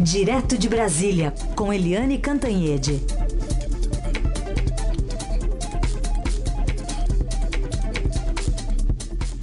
Direto 0.00 0.58
de 0.58 0.68
Brasília, 0.68 1.32
com 1.54 1.72
Eliane 1.72 2.18
Cantanhede. 2.18 3.00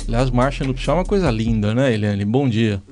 Aliás, 0.08 0.29
marcha 0.29 0.63
nupcial 0.63 0.97
é 0.97 1.00
uma 1.00 1.05
coisa 1.05 1.31
linda, 1.31 1.74
né, 1.74 1.92
Eliane? 1.92 2.24
Bom 2.24 2.47
dia. 2.47 2.84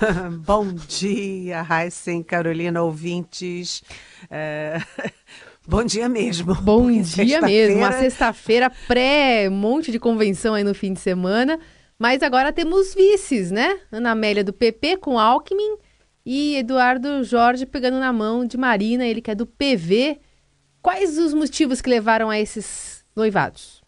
Bom 0.46 0.72
dia, 0.72 1.66
Heisen, 1.68 2.22
Carolina, 2.22 2.82
ouvintes. 2.82 3.82
É... 4.30 4.80
Bom 5.66 5.82
dia 5.82 6.08
mesmo. 6.08 6.54
Bom 6.54 6.88
dia 7.02 7.42
mesmo. 7.42 7.78
Uma 7.78 7.92
sexta-feira 7.92 8.70
pré, 8.86 9.48
um 9.50 9.54
monte 9.54 9.90
de 9.90 9.98
convenção 9.98 10.54
aí 10.54 10.62
no 10.62 10.72
fim 10.72 10.92
de 10.92 11.00
semana. 11.00 11.58
Mas 11.98 12.22
agora 12.22 12.52
temos 12.52 12.94
vices, 12.94 13.50
né? 13.50 13.76
Ana 13.90 14.12
Amélia 14.12 14.44
do 14.44 14.52
PP 14.52 14.98
com 14.98 15.18
Alckmin 15.18 15.87
e 16.30 16.56
Eduardo 16.56 17.24
Jorge 17.24 17.64
pegando 17.64 17.98
na 17.98 18.12
mão 18.12 18.44
de 18.44 18.58
Marina, 18.58 19.06
ele 19.06 19.22
que 19.22 19.30
é 19.30 19.34
do 19.34 19.46
PV. 19.46 20.20
Quais 20.82 21.16
os 21.16 21.32
motivos 21.32 21.80
que 21.80 21.88
levaram 21.88 22.28
a 22.28 22.38
esses 22.38 23.02
noivados? 23.16 23.82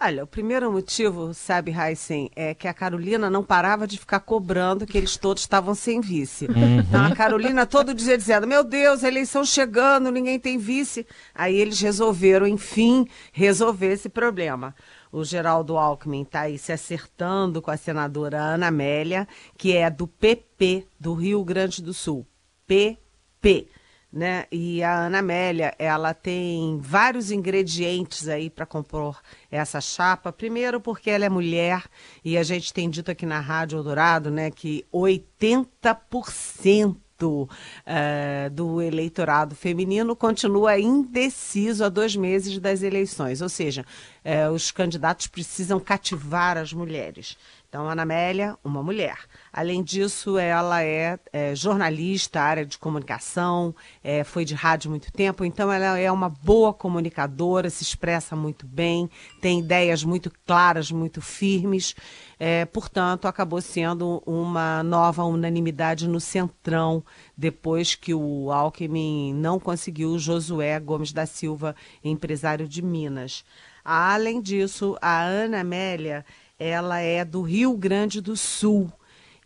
Olha, 0.00 0.24
o 0.24 0.26
primeiro 0.26 0.72
motivo, 0.72 1.34
sabe, 1.34 1.72
Heisen, 1.72 2.30
é 2.34 2.54
que 2.54 2.66
a 2.66 2.72
Carolina 2.72 3.28
não 3.28 3.44
parava 3.44 3.86
de 3.86 3.98
ficar 3.98 4.20
cobrando 4.20 4.86
que 4.86 4.96
eles 4.96 5.18
todos 5.18 5.42
estavam 5.42 5.74
sem 5.74 6.00
vice. 6.00 6.46
Uhum. 6.46 6.80
Então 6.80 7.04
a 7.04 7.14
Carolina 7.14 7.66
todo 7.66 7.92
dia 7.92 8.16
dizendo: 8.16 8.46
Meu 8.46 8.64
Deus, 8.64 9.04
a 9.04 9.08
eleição 9.08 9.44
chegando, 9.44 10.10
ninguém 10.10 10.38
tem 10.38 10.56
vice. 10.56 11.06
Aí 11.34 11.54
eles 11.54 11.78
resolveram, 11.80 12.46
enfim, 12.46 13.06
resolver 13.30 13.92
esse 13.92 14.08
problema. 14.08 14.74
O 15.14 15.24
Geraldo 15.24 15.78
Alckmin 15.78 16.22
está 16.22 16.40
aí 16.40 16.58
se 16.58 16.72
acertando 16.72 17.62
com 17.62 17.70
a 17.70 17.76
senadora 17.76 18.36
Ana 18.36 18.66
Amélia, 18.66 19.28
que 19.56 19.76
é 19.76 19.88
do 19.88 20.08
PP 20.08 20.88
do 20.98 21.14
Rio 21.14 21.44
Grande 21.44 21.80
do 21.80 21.94
Sul. 21.94 22.26
PP 22.66 23.68
né? 24.14 24.46
E 24.50 24.80
a 24.80 25.06
Ana 25.06 25.18
Amélia, 25.18 25.74
ela 25.76 26.14
tem 26.14 26.78
vários 26.80 27.32
ingredientes 27.32 28.28
aí 28.28 28.48
para 28.48 28.64
compor 28.64 29.20
essa 29.50 29.80
chapa. 29.80 30.32
Primeiro, 30.32 30.80
porque 30.80 31.10
ela 31.10 31.24
é 31.24 31.28
mulher 31.28 31.82
e 32.24 32.38
a 32.38 32.44
gente 32.44 32.72
tem 32.72 32.88
dito 32.88 33.10
aqui 33.10 33.26
na 33.26 33.40
Rádio 33.40 33.78
Eldorado, 33.78 34.30
né, 34.30 34.52
que 34.52 34.86
80% 34.92 36.96
Uh, 37.24 37.48
eh, 37.86 38.50
do 38.50 38.80
eleitorado 38.80 39.54
feminino 39.54 40.14
continua 40.16 40.78
indeciso 40.78 41.84
há 41.84 41.88
dois 41.88 42.16
meses 42.16 42.58
das 42.58 42.82
eleições. 42.82 43.40
Ou 43.40 43.48
seja, 43.48 43.84
uh, 44.24 44.52
os 44.52 44.70
candidatos 44.70 45.26
precisam 45.26 45.78
cativar 45.80 46.56
as 46.56 46.72
mulheres. 46.72 47.36
Então, 47.74 47.90
Ana 47.90 48.02
Amélia, 48.02 48.56
uma 48.62 48.84
mulher. 48.84 49.18
Além 49.52 49.82
disso, 49.82 50.38
ela 50.38 50.80
é, 50.84 51.18
é 51.32 51.56
jornalista, 51.56 52.40
área 52.40 52.64
de 52.64 52.78
comunicação, 52.78 53.74
é, 54.00 54.22
foi 54.22 54.44
de 54.44 54.54
rádio 54.54 54.90
muito 54.90 55.10
tempo, 55.10 55.44
então 55.44 55.72
ela 55.72 55.98
é 55.98 56.08
uma 56.08 56.28
boa 56.28 56.72
comunicadora, 56.72 57.68
se 57.68 57.82
expressa 57.82 58.36
muito 58.36 58.64
bem, 58.64 59.10
tem 59.40 59.58
ideias 59.58 60.04
muito 60.04 60.30
claras, 60.46 60.92
muito 60.92 61.20
firmes. 61.20 61.96
É, 62.38 62.64
portanto, 62.64 63.26
acabou 63.26 63.60
sendo 63.60 64.22
uma 64.24 64.84
nova 64.84 65.24
unanimidade 65.24 66.06
no 66.06 66.20
Centrão, 66.20 67.02
depois 67.36 67.96
que 67.96 68.14
o 68.14 68.52
Alckmin 68.52 69.34
não 69.34 69.58
conseguiu 69.58 70.10
o 70.10 70.18
Josué 70.20 70.78
Gomes 70.78 71.12
da 71.12 71.26
Silva, 71.26 71.74
empresário 72.04 72.68
de 72.68 72.80
Minas. 72.80 73.44
Além 73.84 74.40
disso, 74.40 74.96
a 75.02 75.20
Ana 75.20 75.60
Amélia, 75.60 76.24
ela 76.64 76.98
é 76.98 77.24
do 77.24 77.42
Rio 77.42 77.76
Grande 77.76 78.22
do 78.22 78.36
Sul. 78.36 78.90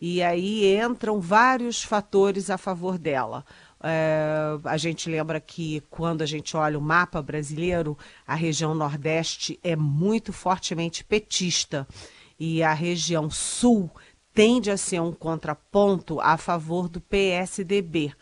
E 0.01 0.23
aí 0.23 0.77
entram 0.79 1.19
vários 1.19 1.83
fatores 1.83 2.49
a 2.49 2.57
favor 2.57 2.97
dela. 2.97 3.43
É, 3.83 4.57
a 4.63 4.77
gente 4.77 5.09
lembra 5.09 5.39
que 5.41 5.83
quando 5.89 6.21
a 6.21 6.25
gente 6.25 6.55
olha 6.55 6.79
o 6.79 6.81
mapa 6.81 7.21
brasileiro, 7.21 7.97
a 8.25 8.35
região 8.35 8.73
Nordeste 8.73 9.59
é 9.61 9.75
muito 9.75 10.31
fortemente 10.31 11.03
petista 11.03 11.85
e 12.39 12.63
a 12.63 12.73
região 12.73 13.29
Sul 13.29 13.91
tende 14.33 14.71
a 14.71 14.77
ser 14.77 15.01
um 15.01 15.11
contraponto 15.11 16.21
a 16.21 16.37
favor 16.37 16.87
do 16.87 17.01
PSDB. 17.01 18.13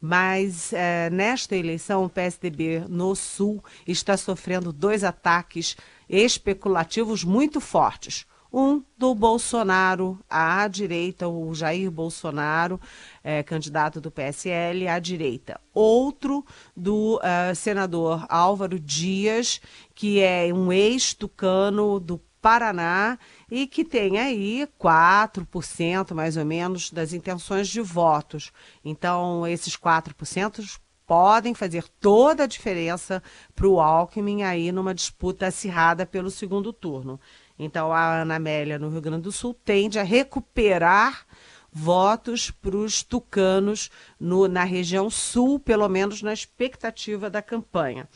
Mas 0.00 0.72
é, 0.72 1.10
nesta 1.10 1.54
eleição, 1.56 2.04
o 2.04 2.08
PSDB 2.08 2.84
no 2.88 3.14
Sul 3.14 3.62
está 3.86 4.16
sofrendo 4.16 4.72
dois 4.72 5.04
ataques 5.04 5.76
especulativos 6.08 7.22
muito 7.24 7.60
fortes. 7.60 8.26
Um 8.58 8.82
do 8.96 9.14
Bolsonaro 9.14 10.18
à 10.30 10.66
direita, 10.66 11.28
o 11.28 11.54
Jair 11.54 11.90
Bolsonaro, 11.90 12.80
é, 13.22 13.42
candidato 13.42 14.00
do 14.00 14.10
PSL 14.10 14.88
à 14.88 14.98
direita. 14.98 15.60
Outro 15.74 16.42
do 16.74 17.16
uh, 17.16 17.54
senador 17.54 18.24
Álvaro 18.30 18.80
Dias, 18.80 19.60
que 19.94 20.20
é 20.20 20.50
um 20.54 20.72
ex-tucano 20.72 22.00
do 22.00 22.18
Paraná 22.40 23.18
e 23.50 23.66
que 23.66 23.84
tem 23.84 24.18
aí 24.18 24.66
4% 24.80 26.14
mais 26.14 26.38
ou 26.38 26.44
menos 26.46 26.90
das 26.90 27.12
intenções 27.12 27.68
de 27.68 27.82
votos. 27.82 28.52
Então, 28.82 29.46
esses 29.46 29.76
4% 29.76 30.78
podem 31.06 31.54
fazer 31.54 31.84
toda 32.00 32.44
a 32.44 32.46
diferença 32.46 33.22
para 33.54 33.68
o 33.68 33.80
Alckmin 33.80 34.42
aí 34.42 34.72
numa 34.72 34.94
disputa 34.94 35.46
acirrada 35.46 36.04
pelo 36.04 36.30
segundo 36.30 36.72
turno. 36.72 37.20
Então, 37.58 37.92
a 37.92 38.20
Ana 38.20 38.36
Amélia, 38.36 38.78
no 38.78 38.90
Rio 38.90 39.00
Grande 39.00 39.22
do 39.22 39.32
Sul, 39.32 39.54
tende 39.64 39.98
a 39.98 40.02
recuperar 40.02 41.24
votos 41.72 42.50
para 42.50 42.76
os 42.76 43.02
tucanos 43.02 43.90
no, 44.18 44.48
na 44.48 44.64
região 44.64 45.08
sul, 45.10 45.58
pelo 45.60 45.88
menos 45.88 46.22
na 46.22 46.32
expectativa 46.32 47.28
da 47.28 47.42
campanha. 47.42 48.08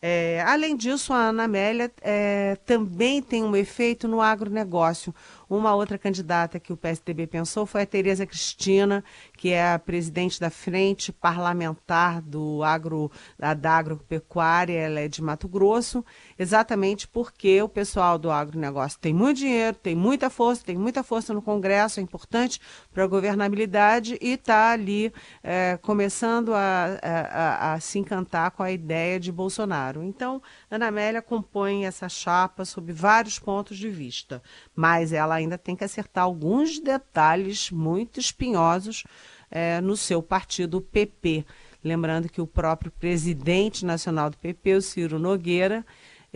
É, 0.00 0.42
além 0.46 0.76
disso, 0.76 1.12
a 1.12 1.28
Ana 1.28 1.44
Amélia 1.44 1.90
é, 2.02 2.56
também 2.66 3.22
tem 3.22 3.42
um 3.42 3.56
efeito 3.56 4.06
no 4.06 4.20
agronegócio. 4.20 5.14
Uma 5.48 5.74
outra 5.74 5.96
candidata 5.96 6.58
que 6.58 6.72
o 6.72 6.76
PSDB 6.76 7.26
pensou 7.28 7.66
foi 7.66 7.82
a 7.82 7.86
Tereza 7.86 8.26
Cristina, 8.26 9.04
que 9.36 9.50
é 9.50 9.74
a 9.74 9.78
presidente 9.78 10.40
da 10.40 10.50
frente 10.50 11.12
parlamentar 11.12 12.20
do 12.20 12.64
agro, 12.64 13.10
da, 13.38 13.54
da 13.54 13.72
agropecuária, 13.72 14.76
ela 14.76 14.98
é 14.98 15.06
de 15.06 15.22
Mato 15.22 15.46
Grosso, 15.46 16.04
exatamente 16.36 17.06
porque 17.06 17.62
o 17.62 17.68
pessoal 17.68 18.18
do 18.18 18.30
agronegócio 18.30 18.98
tem 18.98 19.14
muito 19.14 19.38
dinheiro, 19.38 19.76
tem 19.76 19.94
muita 19.94 20.28
força, 20.28 20.64
tem 20.64 20.76
muita 20.76 21.04
força 21.04 21.32
no 21.32 21.40
Congresso, 21.40 22.00
é 22.00 22.02
importante 22.02 22.60
para 22.92 23.04
a 23.04 23.06
governabilidade 23.06 24.18
e 24.20 24.32
está 24.32 24.72
ali 24.72 25.12
é, 25.44 25.78
começando 25.80 26.54
a, 26.54 26.98
a, 27.02 27.74
a, 27.74 27.80
se 27.80 28.00
encantar 28.00 28.50
com 28.50 28.64
a 28.64 28.72
ideia 28.72 29.20
de 29.20 29.30
Bolsonaro. 29.30 30.02
Então, 30.02 30.42
Ana 30.68 30.88
Amélia 30.88 31.22
compõe 31.22 31.84
essa 31.84 32.08
chapa 32.08 32.64
sob 32.64 32.92
vários 32.92 33.38
pontos 33.38 33.78
de 33.78 33.88
vista, 33.88 34.42
mas 34.74 35.12
ela 35.12 35.35
ainda 35.36 35.58
tem 35.58 35.76
que 35.76 35.84
acertar 35.84 36.24
alguns 36.24 36.80
detalhes 36.80 37.70
muito 37.70 38.20
espinhosos 38.20 39.04
é, 39.50 39.80
no 39.80 39.96
seu 39.96 40.22
partido 40.22 40.80
PP. 40.80 41.44
Lembrando 41.82 42.28
que 42.28 42.40
o 42.40 42.46
próprio 42.46 42.90
presidente 42.90 43.84
nacional 43.84 44.30
do 44.30 44.38
PP, 44.38 44.74
o 44.74 44.82
Ciro 44.82 45.18
Nogueira, 45.18 45.84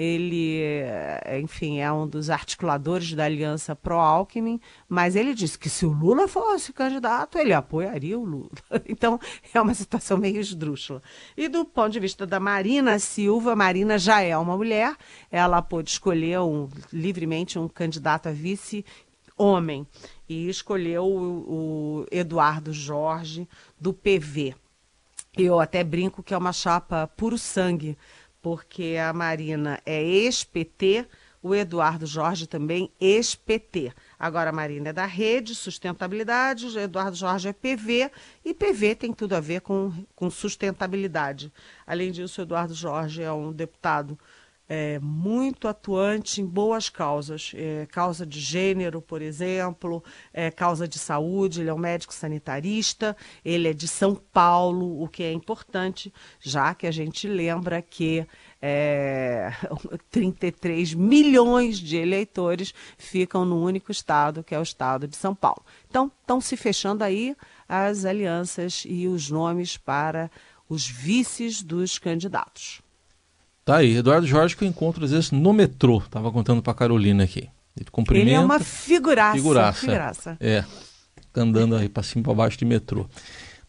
ele, 0.03 0.63
é, 0.63 1.39
enfim, 1.43 1.79
é 1.79 1.93
um 1.93 2.09
dos 2.09 2.31
articuladores 2.31 3.13
da 3.13 3.27
aliança 3.27 3.77
pró-Alckmin, 3.77 4.59
mas 4.89 5.15
ele 5.15 5.35
disse 5.35 5.59
que 5.59 5.69
se 5.69 5.85
o 5.85 5.93
Lula 5.93 6.27
fosse 6.27 6.73
candidato, 6.73 7.37
ele 7.37 7.53
apoiaria 7.53 8.19
o 8.19 8.25
Lula. 8.25 8.51
Então, 8.89 9.21
é 9.53 9.61
uma 9.61 9.75
situação 9.75 10.17
meio 10.17 10.41
esdrúxula. 10.41 11.03
E 11.37 11.49
do 11.49 11.67
ponto 11.67 11.91
de 11.91 12.01
vista 12.01 12.27
da 12.27 12.41
Marina 12.41 12.99
Silva, 12.99 13.55
Marina 13.55 13.99
já 13.99 14.23
é 14.23 14.37
uma 14.39 14.57
mulher, 14.57 14.97
ela 15.31 15.61
pôde 15.61 15.91
escolher 15.91 16.41
um, 16.41 16.67
livremente 16.91 17.59
um 17.59 17.69
candidato 17.69 18.29
a 18.29 18.33
vice 18.33 18.85
homem 19.37 19.87
e 20.27 20.49
escolheu 20.49 21.05
o, 21.05 22.01
o 22.01 22.07
Eduardo 22.11 22.73
Jorge 22.73 23.47
do 23.79 23.93
PV. 23.93 24.55
Eu 25.37 25.61
até 25.61 25.85
brinco 25.85 26.23
que 26.23 26.35
é 26.35 26.39
uma 26.39 26.53
chapa 26.53 27.07
puro 27.17 27.39
sangue, 27.39 27.97
porque 28.43 28.97
a 28.97 29.13
Marina 29.13 29.81
é 29.85 30.03
ex-PT, 30.03 31.07
o 31.43 31.55
Eduardo 31.55 32.07
Jorge 32.07 32.47
também 32.47 32.91
ex-PT. 33.01 33.93
Agora 34.19 34.51
a 34.51 34.53
Marina 34.53 34.91
é 34.91 34.93
da 34.93 35.07
Rede 35.07 35.55
Sustentabilidade, 35.55 36.67
o 36.67 36.79
Eduardo 36.79 37.17
Jorge 37.17 37.49
é 37.49 37.53
PV, 37.53 38.11
e 38.45 38.53
PV 38.53 38.95
tem 38.95 39.13
tudo 39.13 39.35
a 39.35 39.41
ver 39.41 39.63
com, 39.63 39.93
com 40.15 40.31
sustentabilidade. 40.31 41.51
Além 41.87 42.11
disso, 42.13 42.41
o 42.41 42.45
Eduardo 42.45 42.75
Jorge 42.75 43.23
é 43.23 43.33
um 43.33 43.53
deputado 43.53 44.19
é, 44.73 45.01
muito 45.01 45.67
atuante 45.67 46.41
em 46.41 46.47
boas 46.47 46.89
causas, 46.89 47.51
é, 47.57 47.87
causa 47.87 48.25
de 48.25 48.39
gênero, 48.39 49.03
por 49.03 49.21
exemplo, 49.21 50.01
é, 50.33 50.49
causa 50.49 50.87
de 50.87 50.97
saúde, 50.97 51.61
ele 51.61 51.71
é 51.71 51.75
um 51.75 51.79
médico 51.79 52.15
sanitarista, 52.15 53.17
ele 53.45 53.67
é 53.67 53.73
de 53.73 53.89
São 53.89 54.15
Paulo, 54.15 55.03
o 55.03 55.09
que 55.09 55.25
é 55.25 55.33
importante, 55.33 56.15
já 56.39 56.73
que 56.73 56.87
a 56.87 56.93
gente 56.93 57.27
lembra 57.27 57.83
que 57.83 58.25
é, 58.63 59.51
33 60.09 60.95
milhões 60.95 61.77
de 61.77 61.97
eleitores 61.97 62.73
ficam 62.97 63.45
no 63.45 63.61
único 63.61 63.91
estado, 63.91 64.45
que 64.45 64.55
é 64.55 64.59
o 64.61 64.63
estado 64.63 65.09
de 65.09 65.17
São 65.17 65.35
Paulo. 65.35 65.65
Então, 65.89 66.13
estão 66.21 66.41
se 66.41 66.57
fechando 66.57 67.03
aí 67.03 67.35
as 67.69 68.05
alianças 68.05 68.85
e 68.87 69.09
os 69.09 69.33
nomes 69.33 69.77
para 69.77 70.31
os 70.69 70.89
vices 70.89 71.61
dos 71.61 71.99
candidatos. 71.99 72.81
Tá 73.71 73.77
aí, 73.77 73.99
Eduardo 73.99 74.27
Jorge 74.27 74.57
que 74.57 74.65
eu 74.65 74.69
encontro 74.69 75.05
às 75.05 75.13
vezes 75.13 75.31
no 75.31 75.53
metrô, 75.53 75.99
estava 75.99 76.33
contando 76.33 76.61
para 76.61 76.75
Carolina 76.75 77.23
aqui. 77.23 77.49
Ele 77.77 77.89
cumprimenta. 77.89 78.29
Ele 78.29 78.35
é 78.35 78.41
uma 78.41 78.59
figuraça. 78.59 79.37
Figuraça. 79.37 79.81
figuraça. 79.81 80.37
É, 80.41 80.65
andando 81.37 81.77
aí 81.77 81.89
para 81.89 82.03
cima 82.03 82.21
e 82.21 82.25
para 82.25 82.35
baixo 82.35 82.59
de 82.59 82.65
metrô. 82.65 83.07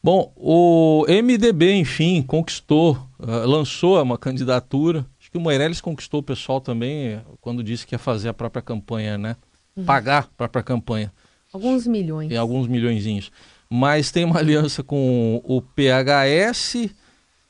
Bom, 0.01 0.33
o 0.35 1.05
MDB, 1.07 1.73
enfim, 1.75 2.23
conquistou, 2.23 2.93
uh, 3.19 3.45
lançou 3.45 4.01
uma 4.01 4.17
candidatura. 4.17 5.05
Acho 5.19 5.29
que 5.29 5.37
o 5.37 5.41
Meirelles 5.41 5.79
conquistou 5.79 6.21
o 6.21 6.23
pessoal 6.23 6.59
também 6.59 7.09
eh, 7.09 7.21
quando 7.39 7.63
disse 7.63 7.85
que 7.85 7.93
ia 7.93 7.99
fazer 7.99 8.29
a 8.29 8.33
própria 8.33 8.63
campanha, 8.63 9.19
né? 9.19 9.35
Uhum. 9.77 9.85
Pagar 9.85 10.23
a 10.23 10.35
própria 10.35 10.63
campanha. 10.63 11.13
Alguns 11.53 11.85
milhões. 11.85 12.29
Tem 12.29 12.39
alguns 12.39 12.67
milhõeszinhos. 12.67 13.31
Mas 13.69 14.09
tem 14.09 14.25
uma 14.25 14.39
aliança 14.39 14.81
com 14.81 15.39
o 15.45 15.61
PHS, 15.61 16.89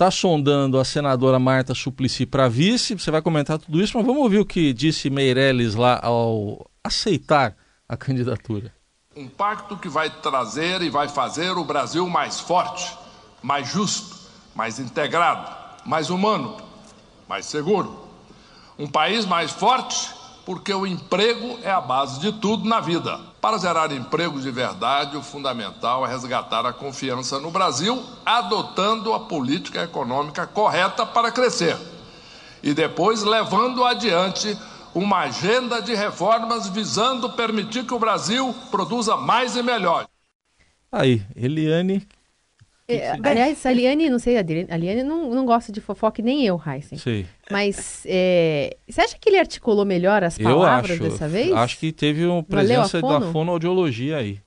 está 0.01 0.09
sondando 0.09 0.80
a 0.80 0.83
senadora 0.83 1.38
Marta 1.38 1.75
Suplicy 1.75 2.25
para 2.25 2.50
vice. 2.50 2.95
Você 2.95 3.12
vai 3.12 3.21
comentar 3.21 3.59
tudo 3.59 3.80
isso, 3.80 3.95
mas 3.95 4.03
vamos 4.03 4.24
ouvir 4.24 4.39
o 4.39 4.45
que 4.45 4.74
disse 4.74 5.12
Meirelles 5.12 5.75
lá 5.75 6.00
ao 6.01 6.68
aceitar 6.83 7.56
a 7.88 7.95
candidatura. 7.95 8.74
Um 9.15 9.27
pacto 9.27 9.77
que 9.77 9.88
vai 9.88 10.09
trazer 10.09 10.81
e 10.81 10.89
vai 10.89 11.07
fazer 11.07 11.51
o 11.51 11.63
Brasil 11.63 12.09
mais 12.09 12.39
forte, 12.39 12.92
mais 13.44 13.69
justo, 13.69 14.18
mais 14.56 14.80
integrado, 14.80 15.48
mais 15.86 16.09
humano, 16.09 16.57
mais 17.30 17.45
seguro. 17.45 18.07
Um 18.80 18.88
país 18.88 19.24
mais 19.24 19.51
forte 19.51 20.12
porque 20.45 20.73
o 20.73 20.85
emprego 20.85 21.59
é 21.63 21.71
a 21.71 21.81
base 21.81 22.19
de 22.19 22.31
tudo 22.31 22.67
na 22.67 22.79
vida. 22.79 23.19
Para 23.39 23.57
gerar 23.57 23.91
empregos 23.91 24.43
de 24.43 24.51
verdade, 24.51 25.17
o 25.17 25.21
fundamental 25.21 26.05
é 26.05 26.09
resgatar 26.09 26.65
a 26.65 26.73
confiança 26.73 27.39
no 27.39 27.51
Brasil, 27.51 28.03
adotando 28.25 29.13
a 29.13 29.19
política 29.19 29.83
econômica 29.83 30.45
correta 30.47 31.05
para 31.05 31.31
crescer. 31.31 31.77
E 32.63 32.73
depois 32.73 33.23
levando 33.23 33.83
adiante 33.83 34.57
uma 34.93 35.19
agenda 35.19 35.81
de 35.81 35.95
reformas 35.95 36.67
visando 36.67 37.29
permitir 37.31 37.85
que 37.85 37.94
o 37.94 37.99
Brasil 37.99 38.53
produza 38.69 39.15
mais 39.15 39.55
e 39.55 39.63
melhor. 39.63 40.07
Aí, 40.91 41.25
Eliane. 41.35 42.07
É, 42.95 43.17
aliás, 43.23 43.65
a 43.65 43.71
Eliane, 43.71 44.09
não 44.09 44.19
sei, 44.19 44.38
a 44.38 44.41
Eliane 44.41 45.03
não, 45.03 45.29
não 45.29 45.45
gosta 45.45 45.71
de 45.71 45.81
fofoca 45.81 46.21
nem 46.21 46.45
eu, 46.45 46.61
Heisen. 46.65 46.97
Sim. 46.97 47.25
Mas 47.49 48.03
é, 48.05 48.77
você 48.88 49.01
acha 49.01 49.17
que 49.19 49.29
ele 49.29 49.38
articulou 49.39 49.85
melhor 49.85 50.23
as 50.23 50.38
palavras 50.38 50.91
eu 50.91 50.95
acho, 50.95 51.03
dessa 51.03 51.27
vez? 51.27 51.51
Acho 51.51 51.79
que 51.79 51.91
teve 51.91 52.25
uma 52.25 52.43
presença 52.43 53.01
da 53.01 53.21
fonoaudiologia 53.21 54.17
aí. 54.17 54.39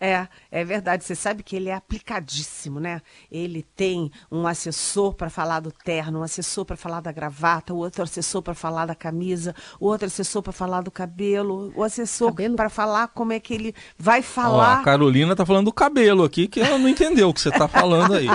É, 0.00 0.28
é 0.50 0.64
verdade. 0.64 1.04
Você 1.04 1.14
sabe 1.14 1.42
que 1.42 1.56
ele 1.56 1.68
é 1.68 1.74
aplicadíssimo, 1.74 2.78
né? 2.78 3.02
Ele 3.30 3.64
tem 3.74 4.10
um 4.30 4.46
assessor 4.46 5.12
para 5.14 5.28
falar 5.28 5.60
do 5.60 5.72
terno, 5.72 6.20
um 6.20 6.22
assessor 6.22 6.64
para 6.64 6.76
falar 6.76 7.00
da 7.00 7.10
gravata, 7.10 7.74
o 7.74 7.78
outro 7.78 8.02
assessor 8.02 8.40
para 8.40 8.54
falar 8.54 8.86
da 8.86 8.94
camisa, 8.94 9.54
o 9.80 9.86
outro 9.86 10.06
assessor 10.06 10.40
para 10.42 10.52
falar 10.52 10.82
do 10.82 10.90
cabelo, 10.90 11.72
o 11.74 11.82
assessor 11.82 12.32
para 12.56 12.68
falar 12.68 13.08
como 13.08 13.32
é 13.32 13.40
que 13.40 13.52
ele 13.52 13.74
vai 13.98 14.22
falar. 14.22 14.78
Ó, 14.78 14.80
a 14.80 14.84
Carolina 14.84 15.34
tá 15.34 15.44
falando 15.44 15.66
do 15.66 15.72
cabelo 15.72 16.22
aqui, 16.22 16.46
que 16.46 16.60
ela 16.60 16.78
não 16.78 16.88
entendeu 16.88 17.28
o 17.28 17.34
que 17.34 17.40
você 17.40 17.50
tá 17.50 17.66
falando 17.66 18.14
aí. 18.14 18.28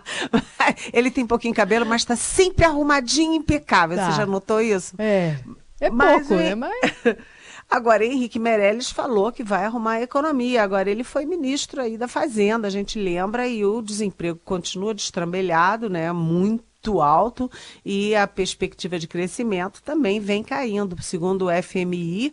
ele 0.92 1.10
tem 1.10 1.26
pouquinho 1.26 1.54
cabelo, 1.54 1.84
mas 1.84 2.02
está 2.02 2.16
sempre 2.16 2.64
arrumadinho, 2.64 3.34
impecável. 3.34 3.96
Tá. 3.96 4.10
Você 4.10 4.16
já 4.16 4.26
notou 4.26 4.60
isso? 4.60 4.94
É. 4.98 5.36
É 5.80 5.90
mas, 5.90 6.26
pouco, 6.26 6.34
né? 6.36 6.54
Mas... 6.54 6.72
Agora, 7.70 8.04
Henrique 8.04 8.38
Meirelles 8.38 8.90
falou 8.90 9.30
que 9.30 9.44
vai 9.44 9.64
arrumar 9.64 9.92
a 9.92 10.02
economia. 10.02 10.62
Agora, 10.62 10.90
ele 10.90 11.04
foi 11.04 11.24
ministro 11.24 11.80
aí 11.80 11.96
da 11.96 12.08
Fazenda, 12.08 12.66
a 12.66 12.70
gente 12.70 12.98
lembra, 12.98 13.46
e 13.46 13.64
o 13.64 13.80
desemprego 13.80 14.40
continua 14.44 14.92
destrambelhado, 14.92 15.88
né? 15.88 16.10
Muito 16.10 17.00
alto, 17.00 17.48
e 17.84 18.16
a 18.16 18.26
perspectiva 18.26 18.98
de 18.98 19.06
crescimento 19.06 19.82
também 19.84 20.18
vem 20.18 20.42
caindo. 20.42 21.00
Segundo 21.00 21.46
o 21.46 21.62
FMI, 21.62 22.32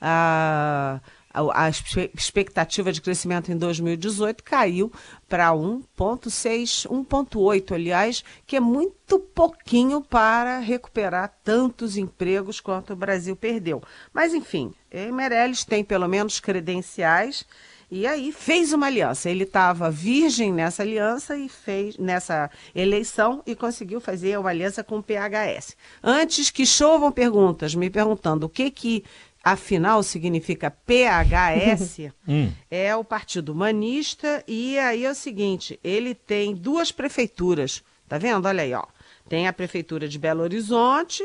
a 0.00 1.00
a 1.32 1.68
expectativa 1.68 2.92
de 2.92 3.00
crescimento 3.00 3.52
em 3.52 3.56
2018 3.56 4.42
caiu 4.42 4.90
para 5.28 5.50
1,6, 5.50 6.88
1,8, 6.88 7.72
aliás, 7.72 8.24
que 8.46 8.56
é 8.56 8.60
muito 8.60 9.18
pouquinho 9.18 10.00
para 10.00 10.58
recuperar 10.58 11.32
tantos 11.44 11.96
empregos 11.96 12.60
quanto 12.60 12.92
o 12.92 12.96
Brasil 12.96 13.36
perdeu. 13.36 13.82
Mas, 14.12 14.34
enfim, 14.34 14.72
Meirelles 15.12 15.64
tem 15.64 15.84
pelo 15.84 16.08
menos 16.08 16.40
credenciais 16.40 17.44
e 17.90 18.06
aí 18.06 18.32
fez 18.32 18.72
uma 18.72 18.86
aliança. 18.86 19.30
Ele 19.30 19.44
estava 19.44 19.90
virgem 19.90 20.52
nessa 20.52 20.82
aliança 20.82 21.36
e 21.36 21.48
fez 21.48 21.96
nessa 21.96 22.50
eleição 22.74 23.42
e 23.46 23.54
conseguiu 23.54 24.00
fazer 24.00 24.38
uma 24.38 24.50
aliança 24.50 24.84
com 24.84 24.98
o 24.98 25.02
PHS. 25.02 25.74
Antes 26.02 26.50
que 26.50 26.66
chovam 26.66 27.10
perguntas 27.10 27.74
me 27.74 27.88
perguntando 27.88 28.44
o 28.44 28.48
que 28.48 28.70
que 28.70 29.04
afinal 29.42 30.02
significa 30.02 30.70
PHS, 30.70 32.12
hum. 32.26 32.50
é 32.70 32.94
o 32.94 33.04
Partido 33.04 33.52
Humanista, 33.52 34.42
e 34.46 34.78
aí 34.78 35.04
é 35.04 35.10
o 35.10 35.14
seguinte, 35.14 35.78
ele 35.82 36.14
tem 36.14 36.54
duas 36.54 36.92
prefeituras, 36.92 37.82
tá 38.08 38.18
vendo? 38.18 38.46
Olha 38.46 38.62
aí, 38.62 38.74
ó. 38.74 38.84
Tem 39.28 39.46
a 39.46 39.52
prefeitura 39.52 40.08
de 40.08 40.18
Belo 40.18 40.42
Horizonte, 40.42 41.22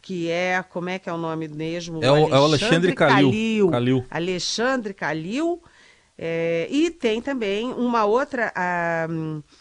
que 0.00 0.28
é, 0.28 0.62
como 0.68 0.88
é 0.88 0.98
que 0.98 1.08
é 1.08 1.12
o 1.12 1.18
nome 1.18 1.48
mesmo? 1.48 2.02
É 2.02 2.10
o, 2.10 2.14
Alexandre, 2.14 2.34
é 2.34 2.38
o 2.38 2.44
Alexandre 2.44 2.94
Calil. 2.94 3.30
Calil. 3.30 3.70
Calil. 3.70 4.06
Alexandre 4.10 4.94
Calil. 4.94 5.62
É, 6.18 6.68
e 6.70 6.90
tem 6.90 7.22
também 7.22 7.72
uma 7.72 8.04
outra, 8.04 8.52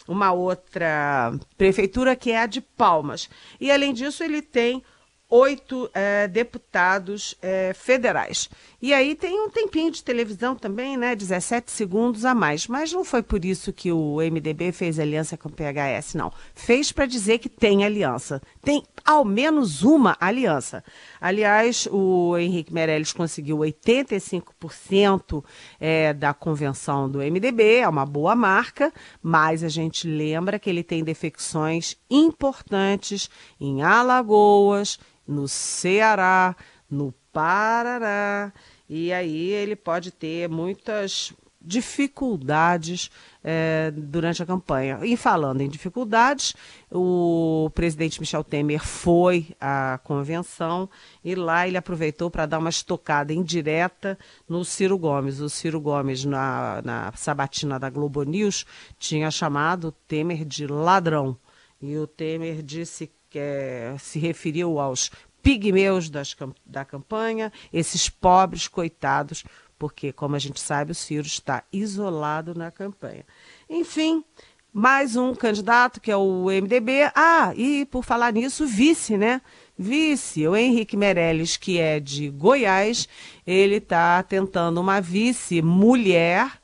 uma 0.07 0.31
outra 0.31 1.33
prefeitura 1.57 2.15
que 2.15 2.31
é 2.31 2.41
a 2.41 2.45
de 2.45 2.61
Palmas. 2.61 3.29
E 3.59 3.71
além 3.71 3.93
disso, 3.93 4.23
ele 4.23 4.41
tem 4.41 4.83
oito 5.31 5.89
é, 5.93 6.27
deputados 6.27 7.35
é, 7.41 7.73
federais. 7.73 8.49
E 8.81 8.93
aí 8.93 9.15
tem 9.15 9.39
um 9.39 9.49
tempinho 9.49 9.89
de 9.89 10.03
televisão 10.03 10.55
também, 10.55 10.97
né? 10.97 11.15
17 11.15 11.71
segundos 11.71 12.25
a 12.25 12.35
mais. 12.35 12.67
Mas 12.67 12.91
não 12.91 13.05
foi 13.05 13.23
por 13.23 13.45
isso 13.45 13.71
que 13.71 13.91
o 13.91 14.17
MDB 14.17 14.71
fez 14.73 14.99
aliança 14.99 15.37
com 15.37 15.47
o 15.47 15.51
PHS, 15.51 16.15
não. 16.15 16.33
Fez 16.53 16.91
para 16.91 17.05
dizer 17.05 17.39
que 17.39 17.47
tem 17.47 17.85
aliança. 17.85 18.41
Tem 18.61 18.83
ao 19.05 19.23
menos 19.23 19.83
uma 19.83 20.17
aliança. 20.19 20.83
Aliás, 21.19 21.87
o 21.91 22.37
Henrique 22.37 22.73
Meirelles 22.73 23.13
conseguiu 23.13 23.59
85% 23.59 25.43
é, 25.79 26.13
da 26.13 26.33
convenção 26.33 27.09
do 27.09 27.19
MDB, 27.19 27.77
é 27.77 27.87
uma 27.87 28.05
boa 28.05 28.35
marca, 28.35 28.91
mas 29.21 29.63
a 29.63 29.69
gente 29.69 30.07
lembra 30.07 30.59
que 30.59 30.69
ele 30.69 30.83
tem 30.83 31.03
defecções 31.03 31.95
importantes 32.11 33.29
em 33.59 33.81
Alagoas, 33.81 34.99
no 35.27 35.47
Ceará, 35.47 36.55
no 36.89 37.13
Paraná, 37.31 38.51
e 38.89 39.13
aí 39.13 39.51
ele 39.51 39.75
pode 39.75 40.11
ter 40.11 40.49
muitas 40.49 41.33
dificuldades 41.61 43.11
é, 43.43 43.91
durante 43.95 44.41
a 44.41 44.45
campanha. 44.45 44.99
E 45.03 45.15
falando 45.15 45.61
em 45.61 45.69
dificuldades, 45.69 46.55
o 46.91 47.69
presidente 47.75 48.19
Michel 48.19 48.43
Temer 48.43 48.83
foi 48.83 49.55
à 49.59 49.99
convenção 50.03 50.89
e 51.23 51.35
lá 51.35 51.67
ele 51.67 51.77
aproveitou 51.77 52.31
para 52.31 52.45
dar 52.45 52.57
uma 52.57 52.69
estocada 52.69 53.31
indireta 53.31 54.17
no 54.49 54.65
Ciro 54.65 54.97
Gomes. 54.97 55.39
O 55.39 55.49
Ciro 55.49 55.79
Gomes, 55.79 56.25
na, 56.25 56.81
na 56.83 57.13
sabatina 57.15 57.79
da 57.79 57.89
Globo 57.89 58.23
News, 58.23 58.65
tinha 58.97 59.29
chamado 59.29 59.93
Temer 60.07 60.43
de 60.43 60.65
ladrão. 60.65 61.37
E 61.81 61.97
o 61.97 62.05
Temer 62.05 62.61
disse 62.61 63.11
que 63.29 63.39
é, 63.39 63.95
se 63.97 64.19
referiu 64.19 64.79
aos 64.79 65.09
pigmeus 65.41 66.09
das, 66.09 66.35
da 66.65 66.85
campanha, 66.85 67.51
esses 67.73 68.09
pobres 68.09 68.67
coitados, 68.67 69.43
porque, 69.79 70.13
como 70.13 70.35
a 70.35 70.39
gente 70.39 70.59
sabe, 70.59 70.91
o 70.91 70.95
Ciro 70.95 71.25
está 71.25 71.63
isolado 71.73 72.53
na 72.53 72.69
campanha. 72.69 73.25
Enfim, 73.67 74.23
mais 74.71 75.15
um 75.15 75.33
candidato 75.33 75.99
que 75.99 76.11
é 76.11 76.15
o 76.15 76.45
MDB. 76.45 77.11
Ah, 77.15 77.51
e 77.55 77.85
por 77.87 78.03
falar 78.03 78.31
nisso, 78.31 78.67
vice, 78.67 79.17
né? 79.17 79.41
Vice, 79.75 80.47
o 80.47 80.55
Henrique 80.55 80.95
Meirelles, 80.95 81.57
que 81.57 81.79
é 81.79 81.99
de 81.99 82.29
Goiás, 82.29 83.09
ele 83.45 83.77
está 83.77 84.21
tentando 84.21 84.79
uma 84.79 85.01
vice 85.01 85.63
mulher 85.63 86.60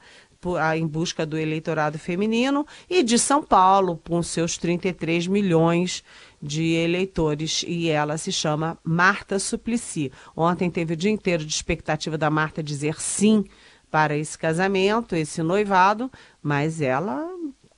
em 0.75 0.87
busca 0.87 1.25
do 1.25 1.37
eleitorado 1.37 1.97
feminino 1.97 2.65
e 2.89 3.03
de 3.03 3.17
São 3.17 3.43
Paulo, 3.43 3.99
com 4.07 4.21
seus 4.21 4.57
33 4.57 5.27
milhões 5.27 6.03
de 6.41 6.73
eleitores 6.73 7.63
e 7.67 7.89
ela 7.89 8.17
se 8.17 8.31
chama 8.31 8.77
Marta 8.83 9.39
Suplicy. 9.39 10.11
Ontem 10.35 10.69
teve 10.69 10.93
o 10.93 10.97
dia 10.97 11.11
inteiro 11.11 11.43
de 11.43 11.53
expectativa 11.53 12.17
da 12.17 12.29
Marta 12.29 12.61
dizer 12.61 13.01
sim 13.01 13.45
para 13.89 14.15
esse 14.15 14.37
casamento, 14.37 15.15
esse 15.15 15.41
noivado, 15.41 16.11
mas 16.41 16.81
ela 16.81 17.27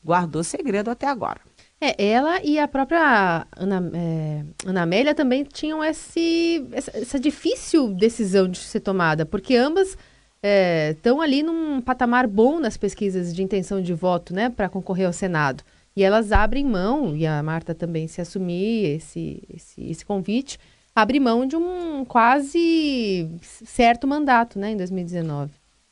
guardou 0.03 0.43
segredo 0.43 0.89
até 0.89 1.07
agora. 1.07 1.41
É, 1.81 2.11
ela 2.11 2.43
e 2.43 2.59
a 2.59 2.67
própria 2.67 3.47
Ana, 3.55 3.89
é, 3.93 4.43
Ana 4.65 4.81
Amélia 4.81 5.15
também 5.15 5.45
tinham 5.45 5.81
esse, 5.83 6.67
essa, 6.73 6.97
essa 6.97 7.19
difícil 7.19 7.93
decisão 7.93 8.49
de 8.49 8.57
ser 8.57 8.81
tomada, 8.81 9.25
porque 9.25 9.55
ambas 9.55 9.97
estão 10.41 11.21
é, 11.21 11.25
ali 11.25 11.43
num 11.43 11.81
patamar 11.81 12.27
bom 12.27 12.59
nas 12.59 12.77
pesquisas 12.77 13.33
de 13.33 13.43
intenção 13.43 13.81
de 13.81 13.93
voto, 13.93 14.33
né, 14.33 14.49
para 14.49 14.69
concorrer 14.69 15.07
ao 15.07 15.13
Senado. 15.13 15.63
E 15.95 16.03
elas 16.03 16.31
abrem 16.31 16.65
mão, 16.65 17.15
e 17.15 17.25
a 17.25 17.41
Marta 17.43 17.75
também 17.75 18.07
se 18.07 18.21
assumir 18.21 18.85
esse, 18.95 19.43
esse, 19.53 19.89
esse 19.89 20.05
convite, 20.05 20.57
abre 20.95 21.19
mão 21.19 21.45
de 21.45 21.55
um 21.55 22.05
quase 22.05 23.29
certo 23.41 24.07
mandato, 24.07 24.57
né, 24.57 24.71
em 24.71 24.77
2019. 24.77 25.51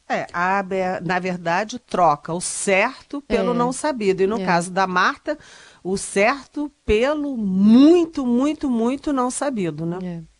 É, 0.10 0.26
a, 0.32 0.64
na 1.04 1.20
verdade, 1.20 1.80
troca 1.80 2.34
o 2.34 2.40
certo 2.40 3.22
pelo 3.22 3.52
é. 3.52 3.54
não 3.54 3.74
sabido. 3.74 4.24
E 4.24 4.28
no 4.28 4.40
é. 4.40 4.46
caso 4.46 4.72
da 4.72 4.88
Marta, 4.88 5.38
o 5.84 5.98
certo 5.98 6.72
pelo 6.86 7.36
muito, 7.36 8.26
muito, 8.26 8.70
muito 8.70 9.12
não 9.12 9.30
sabido, 9.30 9.86
né? 9.86 10.00
É. 10.02 10.37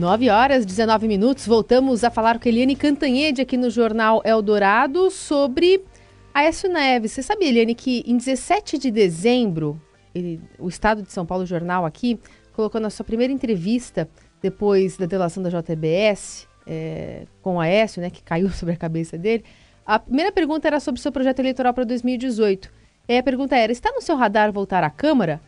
9 0.00 0.30
horas 0.30 0.64
19 0.64 1.06
minutos, 1.06 1.46
voltamos 1.46 2.02
a 2.04 2.10
falar 2.10 2.38
com 2.38 2.48
Eliane 2.48 2.74
Cantanhede 2.74 3.42
aqui 3.42 3.58
no 3.58 3.68
Jornal 3.68 4.22
Eldorado 4.24 5.10
sobre 5.10 5.84
Aécio 6.32 6.72
Neves. 6.72 7.12
Você 7.12 7.22
sabia, 7.22 7.50
Eliane, 7.50 7.74
que 7.74 8.02
em 8.06 8.16
17 8.16 8.78
de 8.78 8.90
dezembro, 8.90 9.78
ele, 10.14 10.40
o 10.58 10.70
Estado 10.70 11.02
de 11.02 11.12
São 11.12 11.26
Paulo 11.26 11.44
Jornal 11.44 11.84
aqui 11.84 12.18
colocou 12.54 12.80
na 12.80 12.88
sua 12.88 13.04
primeira 13.04 13.30
entrevista, 13.30 14.08
depois 14.40 14.96
da 14.96 15.04
delação 15.04 15.42
da 15.42 15.50
JBS, 15.50 16.48
é, 16.66 17.26
com 17.42 17.56
o 17.56 17.60
Aécio, 17.60 18.00
né, 18.00 18.08
que 18.08 18.22
caiu 18.22 18.48
sobre 18.56 18.72
a 18.72 18.78
cabeça 18.78 19.18
dele, 19.18 19.44
a 19.84 19.98
primeira 19.98 20.32
pergunta 20.32 20.66
era 20.66 20.80
sobre 20.80 20.98
o 20.98 21.02
seu 21.02 21.12
projeto 21.12 21.40
eleitoral 21.40 21.74
para 21.74 21.84
2018. 21.84 22.72
E 23.06 23.18
a 23.18 23.22
pergunta 23.22 23.54
era: 23.54 23.70
está 23.70 23.92
no 23.92 24.00
seu 24.00 24.16
radar 24.16 24.50
voltar 24.50 24.82
à 24.82 24.88
Câmara? 24.88 25.42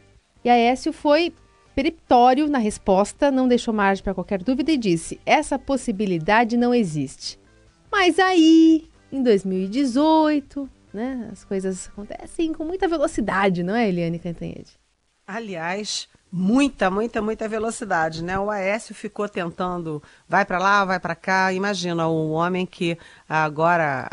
E 0.45 0.51
Aécio 0.51 0.93
foi 0.93 1.33
periptório 1.75 2.49
na 2.49 2.59
resposta, 2.59 3.31
não 3.31 3.49
deixou 3.49 3.73
margem 3.73 4.03
para 4.03 4.15
qualquer 4.15 4.43
dúvida 4.43 4.73
e 4.73 4.77
disse: 4.77 5.21
essa 5.25 5.59
possibilidade 5.59 6.57
não 6.57 6.75
existe. 6.75 7.39
Mas 7.91 8.19
aí, 8.19 8.89
em 9.11 9.23
2018, 9.23 10.69
né, 10.93 11.29
as 11.31 11.45
coisas 11.45 11.89
acontecem 11.89 12.53
com 12.53 12.65
muita 12.65 12.89
velocidade, 12.89 13.63
não 13.63 13.75
é, 13.75 13.89
Eliane 13.89 14.19
Cantanhede? 14.19 14.73
Aliás, 15.27 16.09
muita, 16.33 16.91
muita, 16.91 17.21
muita 17.21 17.47
velocidade, 17.47 18.25
né? 18.25 18.39
O 18.39 18.51
Aécio 18.51 18.95
ficou 18.95 19.29
tentando, 19.29 20.03
vai 20.27 20.47
para 20.47 20.59
lá, 20.59 20.83
vai 20.83 20.99
para 20.99 21.15
cá. 21.15 21.53
Imagina 21.53 22.09
um 22.09 22.33
homem 22.33 22.65
que 22.65 22.97
agora, 23.29 24.09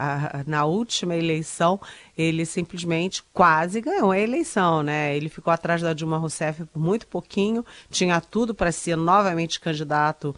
na 0.45 0.65
última 0.65 1.15
eleição, 1.15 1.79
ele 2.17 2.45
simplesmente 2.45 3.23
quase 3.31 3.79
ganhou 3.79 4.11
a 4.11 4.19
eleição, 4.19 4.83
né? 4.83 5.15
Ele 5.15 5.29
ficou 5.29 5.53
atrás 5.53 5.81
da 5.81 5.93
Dilma 5.93 6.17
Rousseff 6.17 6.65
por 6.65 6.79
muito 6.79 7.07
pouquinho, 7.07 7.65
tinha 7.89 8.19
tudo 8.19 8.53
para 8.53 8.71
ser 8.71 8.97
novamente 8.97 9.57
candidato 9.57 10.35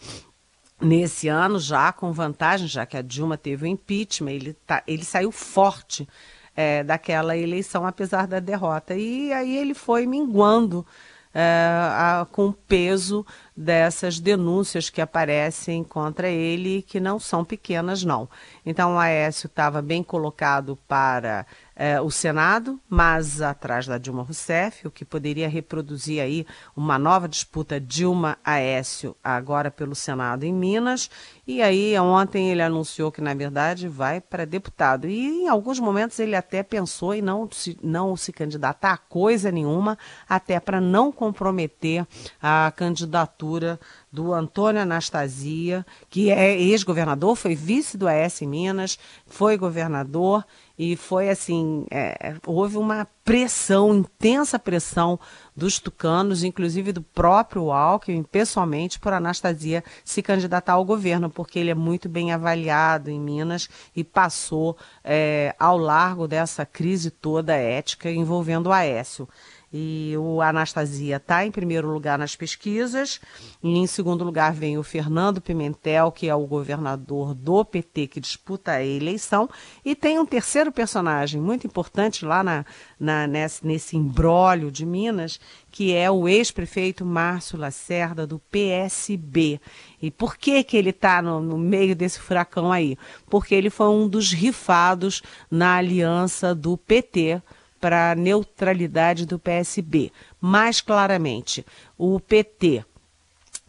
nesse 0.79 1.27
ano, 1.27 1.59
já 1.59 1.91
com 1.91 2.11
vantagem, 2.11 2.67
já 2.67 2.85
que 2.85 2.97
a 2.97 3.01
Dilma 3.01 3.37
teve 3.37 3.65
o 3.65 3.67
impeachment, 3.67 4.31
ele, 4.31 4.53
tá, 4.53 4.83
ele 4.85 5.03
saiu 5.03 5.31
forte 5.31 6.07
é, 6.55 6.83
daquela 6.83 7.35
eleição, 7.35 7.87
apesar 7.87 8.27
da 8.27 8.39
derrota. 8.39 8.95
E 8.95 9.33
aí 9.33 9.57
ele 9.57 9.73
foi 9.73 10.05
minguando 10.05 10.85
a, 11.33 12.27
com 12.31 12.47
o 12.47 12.53
peso 12.53 13.25
dessas 13.55 14.19
denúncias 14.19 14.89
que 14.89 15.01
aparecem 15.01 15.83
contra 15.83 16.29
ele, 16.29 16.81
que 16.81 16.99
não 16.99 17.19
são 17.19 17.45
pequenas, 17.45 18.03
não. 18.03 18.29
Então, 18.65 18.95
o 18.95 18.99
Aécio 18.99 19.47
estava 19.47 19.81
bem 19.81 20.03
colocado 20.03 20.77
para 20.87 21.45
é, 21.83 21.99
o 21.99 22.11
Senado, 22.11 22.79
mas 22.87 23.41
atrás 23.41 23.87
da 23.87 23.97
Dilma 23.97 24.21
Rousseff, 24.21 24.85
o 24.85 24.91
que 24.91 25.03
poderia 25.03 25.49
reproduzir 25.49 26.21
aí 26.21 26.45
uma 26.77 26.99
nova 26.99 27.27
disputa 27.27 27.79
Dilma-Aécio, 27.81 29.15
agora 29.23 29.71
pelo 29.71 29.95
Senado 29.95 30.43
em 30.43 30.53
Minas. 30.53 31.09
E 31.47 31.59
aí, 31.59 31.97
ontem 31.97 32.51
ele 32.51 32.61
anunciou 32.61 33.11
que, 33.11 33.19
na 33.19 33.33
verdade, 33.33 33.87
vai 33.87 34.21
para 34.21 34.45
deputado. 34.45 35.07
E 35.07 35.25
em 35.25 35.47
alguns 35.47 35.79
momentos 35.79 36.19
ele 36.19 36.35
até 36.35 36.61
pensou 36.61 37.15
em 37.15 37.21
não 37.23 37.49
se, 37.51 37.75
não 37.81 38.15
se 38.15 38.31
candidatar 38.31 38.93
a 38.93 38.97
coisa 38.97 39.51
nenhuma, 39.51 39.97
até 40.29 40.59
para 40.59 40.79
não 40.79 41.11
comprometer 41.11 42.05
a 42.39 42.71
candidatura 42.75 43.79
do 44.11 44.33
Antônio 44.33 44.81
Anastasia, 44.81 45.83
que 46.11 46.29
é 46.29 46.55
ex-governador, 46.61 47.35
foi 47.35 47.55
vice 47.55 47.97
do 47.97 48.07
AS 48.07 48.41
Minas, 48.41 48.99
foi 49.25 49.57
governador 49.57 50.45
e 50.77 50.95
foi 50.95 51.29
assim, 51.29 51.85
é, 51.91 52.35
houve 52.45 52.77
uma 52.77 53.07
pressão, 53.23 53.93
intensa 53.93 54.57
pressão 54.57 55.19
dos 55.55 55.79
tucanos, 55.79 56.43
inclusive 56.43 56.91
do 56.91 57.01
próprio 57.01 57.71
Alckmin, 57.71 58.23
pessoalmente, 58.23 58.99
por 58.99 59.13
Anastasia 59.13 59.83
se 60.03 60.21
candidatar 60.21 60.73
ao 60.73 60.85
governo, 60.85 61.29
porque 61.29 61.59
ele 61.59 61.69
é 61.69 61.75
muito 61.75 62.09
bem 62.09 62.31
avaliado 62.31 63.09
em 63.09 63.19
Minas 63.19 63.69
e 63.95 64.03
passou 64.03 64.75
é, 65.03 65.55
ao 65.59 65.77
largo 65.77 66.27
dessa 66.27 66.65
crise 66.65 67.11
toda 67.11 67.53
ética 67.53 68.09
envolvendo 68.09 68.67
o 68.67 68.73
Aécio. 68.73 69.27
E 69.73 70.15
o 70.17 70.41
Anastasia 70.41 71.15
está 71.15 71.45
em 71.45 71.51
primeiro 71.51 71.89
lugar 71.89 72.19
nas 72.19 72.35
pesquisas. 72.35 73.21
E 73.63 73.77
em 73.77 73.87
segundo 73.87 74.23
lugar 74.23 74.53
vem 74.53 74.77
o 74.77 74.83
Fernando 74.83 75.39
Pimentel, 75.39 76.11
que 76.11 76.27
é 76.27 76.35
o 76.35 76.45
governador 76.45 77.33
do 77.33 77.63
PT 77.63 78.07
que 78.07 78.19
disputa 78.19 78.73
a 78.73 78.83
eleição. 78.83 79.49
E 79.85 79.95
tem 79.95 80.19
um 80.19 80.25
terceiro 80.25 80.71
personagem 80.71 81.39
muito 81.39 81.65
importante 81.65 82.25
lá 82.25 82.43
na, 82.43 82.65
na 82.99 83.25
nesse, 83.27 83.65
nesse 83.65 83.95
imbróglio 83.95 84.69
de 84.69 84.85
Minas, 84.85 85.39
que 85.71 85.93
é 85.95 86.11
o 86.11 86.27
ex-prefeito 86.27 87.05
Márcio 87.05 87.57
Lacerda, 87.57 88.27
do 88.27 88.39
PSB. 88.39 89.61
E 90.01 90.11
por 90.11 90.35
que, 90.35 90.63
que 90.65 90.75
ele 90.75 90.89
está 90.89 91.21
no, 91.21 91.39
no, 91.39 91.57
meio 91.57 91.95
desse 91.95 92.19
furacão 92.19 92.71
aí? 92.73 92.97
Porque 93.29 93.55
ele 93.55 93.69
foi 93.69 93.87
um 93.87 94.07
dos 94.07 94.33
rifados 94.33 95.21
na 95.49 95.75
aliança 95.77 96.53
do 96.53 96.75
PT 96.77 97.41
para 97.81 98.11
a 98.11 98.15
neutralidade 98.15 99.25
do 99.25 99.39
PSB. 99.39 100.11
Mais 100.39 100.79
claramente, 100.79 101.65
o 101.97 102.19
PT 102.19 102.85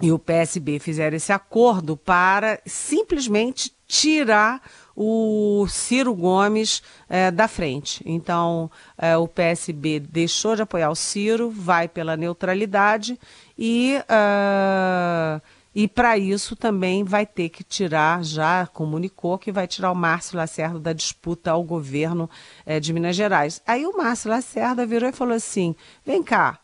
e 0.01 0.13
o 0.13 0.19
PSB 0.19 0.79
fizeram 0.79 1.17
esse 1.17 1.33
acordo 1.33 1.97
para 1.97 2.61
simplesmente 2.67 3.73
tirar 3.87 4.61
o 4.95 5.67
Ciro 5.69 6.15
Gomes 6.15 6.83
é, 7.09 7.31
da 7.31 7.49
frente. 7.49 8.03
Então, 8.05 8.71
é, 8.99 9.17
o 9.17 9.27
PSB 9.27 10.01
deixou 10.01 10.55
de 10.55 10.63
apoiar 10.63 10.91
o 10.91 10.97
Ciro, 10.97 11.51
vai 11.51 11.89
pela 11.89 12.17
neutralidade 12.17 13.19
e. 13.59 13.97
Uh, 14.09 15.41
e 15.75 15.89
para 15.89 16.19
isso 16.19 16.55
também 16.55 17.03
vai 17.03 17.25
ter 17.25 17.49
que 17.49 17.65
tirar, 17.65 18.23
já 18.23 18.67
comunicou 18.67 19.39
que 19.39 19.51
vai 19.51 19.67
tirar 19.67 19.91
o 19.91 19.95
Márcio 19.95 20.37
Lacerda 20.37 20.79
da 20.79 20.93
disputa 20.93 21.51
ao 21.51 21.63
governo 21.63 22.29
é, 22.67 22.79
de 22.79 22.93
Minas 22.93 23.17
Gerais. 23.17 23.63
Aí 23.67 23.87
o 23.87 23.97
Márcio 23.97 24.31
Lacerda 24.31 24.85
virou 24.85 25.09
e 25.09 25.13
falou 25.13 25.35
assim: 25.35 25.75
vem 26.05 26.23
cá, 26.23 26.59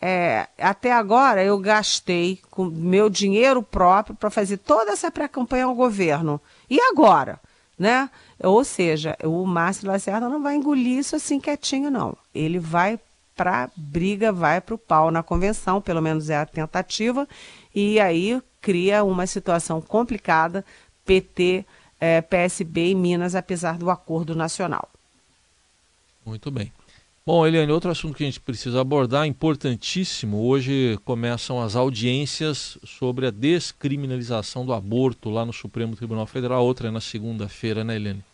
é, 0.00 0.48
até 0.58 0.92
agora 0.92 1.42
eu 1.44 1.58
gastei 1.58 2.40
com 2.50 2.64
meu 2.64 3.10
dinheiro 3.10 3.62
próprio 3.62 4.14
para 4.14 4.30
fazer 4.30 4.58
toda 4.58 4.92
essa 4.92 5.10
pré-campanha 5.10 5.66
ao 5.66 5.74
governo. 5.74 6.40
E 6.68 6.80
agora? 6.80 7.40
Né? 7.78 8.08
Ou 8.42 8.64
seja, 8.64 9.16
o 9.22 9.44
Márcio 9.44 9.86
Lacerda 9.86 10.30
não 10.30 10.42
vai 10.42 10.54
engolir 10.54 10.98
isso 10.98 11.14
assim 11.14 11.38
quietinho, 11.38 11.90
não. 11.90 12.16
Ele 12.34 12.58
vai 12.58 12.98
para 13.36 13.70
briga, 13.76 14.32
vai 14.32 14.62
para 14.62 14.74
o 14.74 14.78
pau 14.78 15.10
na 15.10 15.22
convenção, 15.22 15.80
pelo 15.80 16.00
menos 16.00 16.30
é 16.30 16.38
a 16.38 16.46
tentativa, 16.46 17.28
e 17.76 18.00
aí 18.00 18.42
cria 18.62 19.04
uma 19.04 19.26
situação 19.26 19.82
complicada, 19.82 20.64
PT, 21.04 21.66
eh, 22.00 22.22
PSB 22.22 22.92
e 22.92 22.94
Minas, 22.94 23.34
apesar 23.34 23.76
do 23.76 23.90
acordo 23.90 24.34
nacional. 24.34 24.88
Muito 26.24 26.50
bem. 26.50 26.72
Bom, 27.24 27.46
Eliane, 27.46 27.70
outro 27.70 27.90
assunto 27.90 28.16
que 28.16 28.22
a 28.22 28.26
gente 28.26 28.40
precisa 28.40 28.80
abordar, 28.80 29.26
importantíssimo, 29.26 30.46
hoje 30.46 30.98
começam 31.04 31.60
as 31.60 31.76
audiências 31.76 32.78
sobre 32.84 33.26
a 33.26 33.30
descriminalização 33.30 34.64
do 34.64 34.72
aborto 34.72 35.28
lá 35.28 35.44
no 35.44 35.52
Supremo 35.52 35.94
Tribunal 35.94 36.26
Federal, 36.26 36.64
outra 36.64 36.88
é 36.88 36.90
na 36.90 37.00
segunda-feira, 37.00 37.84
né, 37.84 37.96
Eliane? 37.96 38.24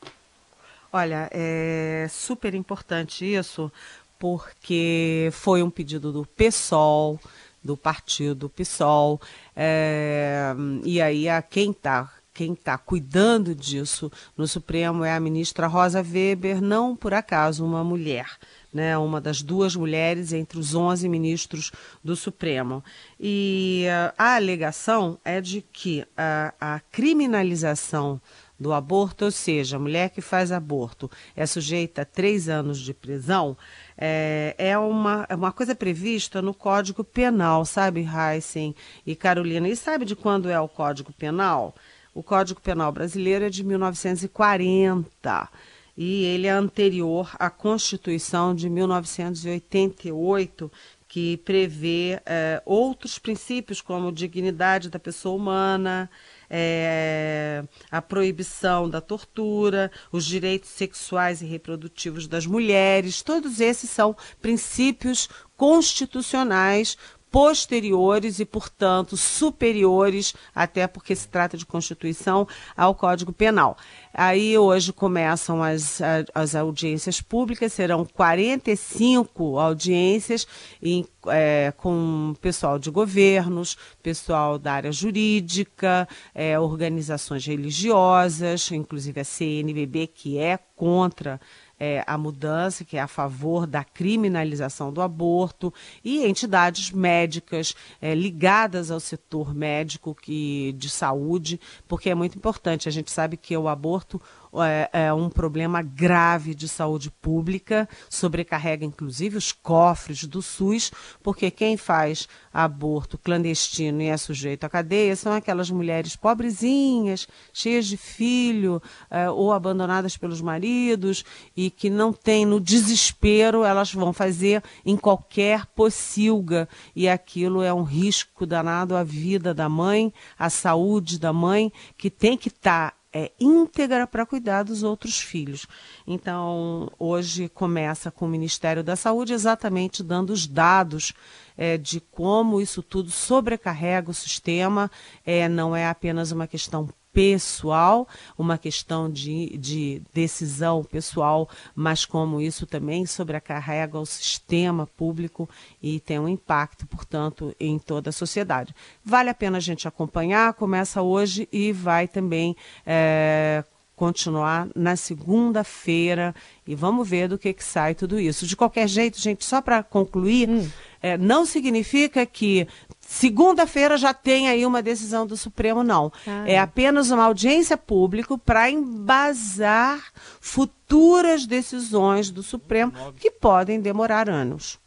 Olha, 0.93 1.29
é 1.33 2.07
super 2.11 2.55
importante 2.55 3.25
isso, 3.25 3.73
porque 4.19 5.31
foi 5.33 5.63
um 5.63 5.71
pedido 5.71 6.13
do 6.13 6.25
PSOL, 6.25 7.19
do 7.63 7.77
partido 7.77 8.49
PSOL. 8.49 9.21
É, 9.55 10.55
e 10.85 11.01
aí 11.01 11.29
a 11.29 11.41
quem 11.43 11.71
está 11.71 12.11
quem 12.35 12.55
está 12.55 12.79
cuidando 12.79 13.55
disso 13.55 14.11
no 14.37 14.49
Supremo 14.49 15.05
é 15.05 15.13
a 15.13 15.21
ministra 15.21 15.67
Rosa 15.67 16.01
Weber, 16.03 16.63
não 16.63 16.97
por 16.97 17.13
acaso 17.13 17.65
uma 17.65 17.85
mulher, 17.85 18.27
né, 18.73 18.97
uma 18.97 19.21
das 19.21 19.43
duas 19.43 19.77
mulheres 19.77 20.33
entre 20.33 20.59
os 20.59 20.75
11 20.75 21.09
ministros 21.09 21.71
do 22.03 22.17
Supremo. 22.17 22.83
E 23.21 23.85
uh, 23.87 24.15
a 24.17 24.37
alegação 24.37 25.19
é 25.25 25.41
de 25.41 25.61
que 25.61 26.07
a, 26.17 26.55
a 26.59 26.81
criminalização 26.91 28.21
do 28.63 28.73
aborto, 28.73 29.27
ou 29.27 29.31
seja, 29.31 29.77
a 29.77 29.81
mulher 29.81 30.11
que 30.11 30.21
faz 30.21 30.53
aborto 30.53 31.11
é 31.37 31.45
sujeita 31.45 32.03
a 32.03 32.05
três 32.05 32.49
anos 32.49 32.79
de 32.79 32.95
prisão, 32.95 33.57
é, 33.99 34.55
é, 34.57 34.79
uma, 34.79 35.27
é 35.29 35.35
uma 35.35 35.53
coisa 35.53 35.75
prevista 35.75 36.41
no 36.41 36.55
Código 36.55 37.05
Penal, 37.05 37.65
sabe, 37.65 38.07
Heisen 38.07 38.75
e 39.05 39.15
Carolina? 39.15 39.69
E 39.69 39.77
sabe 39.77 40.05
de 40.05 40.17
quando 40.17 40.49
é 40.49 40.59
o 40.59 40.69
Código 40.69 41.13
Penal? 41.13 41.75
O 42.15 42.23
Código 42.23 42.61
Penal 42.61 42.93
brasileiro 42.93 43.45
é 43.45 43.51
de 43.51 43.65
1940 43.65 45.49
e 45.97 46.25
ele 46.25 46.47
é 46.47 46.51
anterior 46.51 47.35
à 47.39 47.49
Constituição 47.51 48.55
de 48.55 48.71
1988, 48.71 50.73
que 51.07 51.37
prevê 51.39 52.19
é, 52.25 52.63
outros 52.65 53.19
princípios, 53.19 53.83
como 53.83 54.11
dignidade 54.11 54.89
da 54.89 54.99
pessoa 54.99 55.37
humana, 55.37 56.09
é, 56.55 57.65
a 57.91 58.03
proibição 58.03 58.89
da 58.89 59.01
tortura, 59.01 59.91
os 60.13 60.27
direitos 60.27 60.69
sexuais 60.69 61.41
e 61.41 61.47
reprodutivos 61.47 62.29
das 62.29 62.45
mulheres, 62.45 63.23
todos 63.23 63.59
esses 63.59 63.89
são 63.89 64.15
princípios 64.43 65.31
constitucionais 65.57 66.99
posteriores 67.33 68.39
e, 68.39 68.45
portanto, 68.45 69.17
superiores, 69.17 70.35
até 70.55 70.87
porque 70.87 71.17
se 71.17 71.27
trata 71.27 71.57
de 71.57 71.65
Constituição, 71.65 72.47
ao 72.77 72.95
Código 72.95 73.33
Penal. 73.33 73.77
Aí 74.13 74.59
hoje 74.59 74.93
começam 74.93 75.63
as, 75.63 75.99
as 76.35 76.55
audiências 76.55 77.23
públicas, 77.23 77.73
serão 77.73 78.05
45 78.05 79.59
audiências 79.59 80.47
em, 80.83 81.07
é, 81.29 81.73
com 81.75 82.35
pessoal 82.43 82.79
de 82.79 82.91
governos, 82.91 83.79
pessoal 84.03 84.59
da 84.59 84.75
área 84.75 84.93
jurídica, 84.93 86.07
é, 86.35 86.59
organizações 86.61 87.47
religiosas, 87.47 88.71
inclusive 88.71 89.19
a 89.19 89.25
CNBB, 89.25 90.09
que 90.09 90.39
é 90.39 90.59
contra 90.77 91.41
é, 91.85 92.05
a 92.07 92.17
mudança, 92.17 92.85
que 92.85 92.97
é 92.97 93.01
a 93.01 93.09
favor 93.09 93.67
da 93.67 93.83
criminalização 93.83 94.93
do 94.93 95.03
aborto, 95.03 95.75
e 96.05 96.25
entidades 96.25 96.93
médicas 96.93 97.75
é, 98.01 98.15
ligadas 98.15 98.89
ao 98.93 99.01
setor 99.01 99.53
médico 99.53 100.15
que, 100.15 100.73
de 100.75 100.89
saúde, 100.89 101.59
porque 101.89 102.09
é 102.09 102.15
muito 102.15 102.39
importante. 102.39 102.89
A 102.89 102.93
gente 102.93 103.11
sabe 103.11 103.37
que 103.37 103.57
o 103.57 103.67
aborto 103.67 104.23
é, 104.61 104.91
é, 104.93 105.13
um 105.13 105.31
problema 105.31 105.81
grave 105.81 106.55
de 106.55 106.69
saúde 106.69 107.11
pública, 107.11 107.89
sobrecarrega 108.11 108.85
inclusive 108.85 109.37
os 109.37 109.53
cofres 109.53 110.25
do 110.25 110.43
SUS, 110.43 110.91
porque 111.23 111.51
quem 111.51 111.77
faz 111.77 112.29
aborto 112.53 113.17
clandestino 113.17 114.03
e 114.03 114.09
é 114.09 114.17
sujeito 114.17 114.65
à 114.65 114.69
cadeia 114.69 115.17
são 115.17 115.33
aquelas 115.33 115.71
mulheres 115.71 116.17
pobrezinhas, 116.17 117.27
cheias 117.53 117.87
de 117.87 117.97
filho, 117.97 118.83
é, 119.11 119.31
ou 119.31 119.53
abandonadas 119.53 120.17
pelos 120.17 120.43
maridos, 120.43 121.25
e 121.57 121.71
que 121.71 121.89
não 121.89 122.13
têm, 122.13 122.45
no 122.45 122.61
desespero, 122.61 123.65
elas 123.65 123.93
vão 123.95 124.13
fazer 124.13 124.63
em 124.85 124.97
qualquer 124.97 125.65
pocilga, 125.67 126.69
e 126.95 127.09
aquilo 127.09 127.63
é 127.63 127.73
um 127.73 127.85
risco 127.85 128.45
danado 128.45 128.97
à 128.97 129.03
vida 129.03 129.55
da 129.55 129.69
mãe, 129.69 130.13
à 130.39 130.51
saúde 130.51 131.19
da 131.19 131.33
mãe, 131.33 131.73
que 131.97 132.11
tem 132.11 132.37
que 132.37 132.49
estar 132.49 132.91
tá 132.91 133.02
é, 133.13 133.31
íntegra 133.39 134.07
para 134.07 134.25
cuidar 134.25 134.63
dos 134.63 134.83
outros 134.83 135.19
filhos. 135.19 135.67
Então, 136.07 136.91
hoje 136.99 137.49
começa 137.49 138.11
com 138.11 138.25
o 138.25 138.29
Ministério 138.29 138.83
da 138.83 138.97
Saúde 138.97 139.33
exatamente 139.33 140.03
dando 140.03 140.31
os 140.31 140.47
dados 140.47 141.13
é, 141.57 141.77
de 141.77 142.01
como 142.01 142.61
isso 142.61 142.83
tudo 142.83 143.11
sobrecarrega 143.11 144.11
o 144.11 144.15
sistema, 144.15 144.91
é, 145.25 145.49
não 145.49 145.77
é 145.77 145.87
apenas 145.87 146.33
uma 146.33 146.47
questão 146.47 146.89
pessoal, 147.13 148.09
uma 148.39 148.57
questão 148.57 149.11
de, 149.11 149.57
de 149.59 150.03
decisão 150.15 150.83
pessoal, 150.83 151.49
mas 151.75 152.05
como 152.05 152.41
isso 152.41 152.67
também 152.67 153.05
sobrecarrega 153.07 153.99
o 153.99 154.07
sistema 154.07 154.87
público 154.87 155.49
e 155.83 156.01
tem 156.01 156.19
um 156.19 156.29
impacto, 156.29 156.87
portanto, 156.87 157.55
em 157.61 157.79
toda 157.79 158.11
a 158.11 158.13
sociedade. 158.13 158.75
Vale 159.05 159.31
a 159.31 159.35
pena 159.35 159.59
a 159.59 159.61
gente 159.61 159.87
acompanhar, 159.87 160.55
começa 160.55 161.03
hoje 161.03 161.49
e 161.53 161.73
vai 161.73 162.09
também 162.09 162.57
é, 162.87 163.63
continuar 163.95 164.69
na 164.75 164.97
segunda-feira 164.97 166.35
e 166.67 166.75
vamos 166.75 167.09
ver 167.09 167.29
do 167.29 167.39
que, 167.39 167.53
que 167.53 167.63
sai 167.63 167.95
tudo 167.95 168.19
isso. 168.19 168.47
De 168.47 168.57
qualquer 168.57 168.89
jeito, 168.89 169.21
gente, 169.21 169.45
só 169.45 169.61
para 169.61 169.83
concluir, 169.83 170.49
hum. 170.49 170.69
é, 171.01 171.17
não 171.17 171.45
significa 171.45 172.25
que 172.25 172.67
segunda-feira 173.13 173.99
já 173.99 174.15
tem 174.15 174.49
aí 174.49 174.65
uma 174.65 174.83
decisão 174.83 175.27
do 175.27 175.37
Supremo, 175.37 175.85
não. 175.85 176.11
Ah. 176.27 176.45
É 176.49 176.59
apenas 176.59 177.11
uma 177.11 177.25
audiência 177.25 177.77
pública 177.77 178.39
para 178.39 178.71
embasar 178.71 180.03
futuras 180.41 181.47
decisões 181.47 182.31
do 182.31 182.43
Supremo 182.43 182.93
que 183.21 183.31
podem 183.31 183.81
demorar 183.81 184.31
anos. 184.31 184.81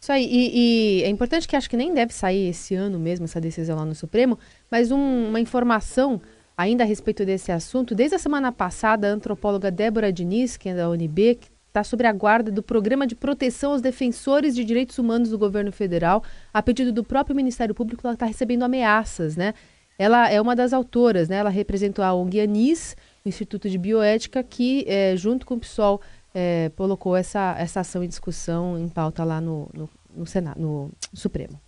Isso 0.00 0.10
aí, 0.10 0.26
e, 0.26 1.00
e, 1.00 1.02
é 1.04 1.08
importante 1.08 1.46
que 1.46 1.54
acho 1.54 1.70
que 1.70 1.76
nem 1.76 1.94
deve 1.94 2.12
sair 2.12 2.48
esse 2.48 2.74
ano 2.74 2.98
mesmo 2.98 3.24
essa 3.24 3.40
decisão 3.40 3.76
lá 3.76 3.84
no 3.84 3.94
Supremo, 3.94 4.36
mas 4.68 4.90
um, 4.90 5.28
uma 5.28 5.40
informação 5.40 6.20
ainda 6.56 6.82
a 6.82 6.86
respeito 6.86 7.24
desse 7.24 7.52
assunto. 7.52 7.94
Desde 7.94 8.16
a 8.16 8.18
semana 8.18 8.50
passada, 8.50 9.08
a 9.08 9.10
antropóloga 9.12 9.70
Débora 9.70 10.12
Diniz, 10.12 10.56
que 10.56 10.68
é 10.68 10.74
da 10.74 10.90
UNB, 10.90 11.36
que 11.36 11.53
está 11.74 11.82
sob 11.82 12.06
a 12.06 12.12
guarda 12.12 12.52
do 12.52 12.62
Programa 12.62 13.04
de 13.04 13.16
Proteção 13.16 13.72
aos 13.72 13.82
Defensores 13.82 14.54
de 14.54 14.64
Direitos 14.64 14.96
Humanos 14.96 15.30
do 15.30 15.36
Governo 15.36 15.72
Federal. 15.72 16.22
A 16.52 16.62
pedido 16.62 16.92
do 16.92 17.02
próprio 17.02 17.34
Ministério 17.34 17.74
Público, 17.74 18.06
ela 18.06 18.14
está 18.14 18.26
recebendo 18.26 18.62
ameaças, 18.62 19.36
né? 19.36 19.54
Ela 19.98 20.30
é 20.30 20.40
uma 20.40 20.54
das 20.54 20.72
autoras, 20.72 21.28
né? 21.28 21.36
Ela 21.36 21.50
representou 21.50 22.04
a 22.04 22.14
ONG 22.14 22.38
ANIS, 22.40 22.96
o 23.24 23.28
Instituto 23.28 23.68
de 23.68 23.76
Bioética, 23.76 24.40
que, 24.44 24.84
é, 24.86 25.16
junto 25.16 25.44
com 25.44 25.54
o 25.54 25.58
PSOL, 25.58 26.00
é, 26.32 26.70
colocou 26.76 27.16
essa, 27.16 27.56
essa 27.58 27.80
ação 27.80 28.04
em 28.04 28.08
discussão, 28.08 28.78
em 28.78 28.88
pauta 28.88 29.24
lá 29.24 29.40
no, 29.40 29.68
no, 29.74 29.90
no, 30.14 30.26
Senado, 30.26 30.60
no 30.60 30.92
Supremo. 31.12 31.60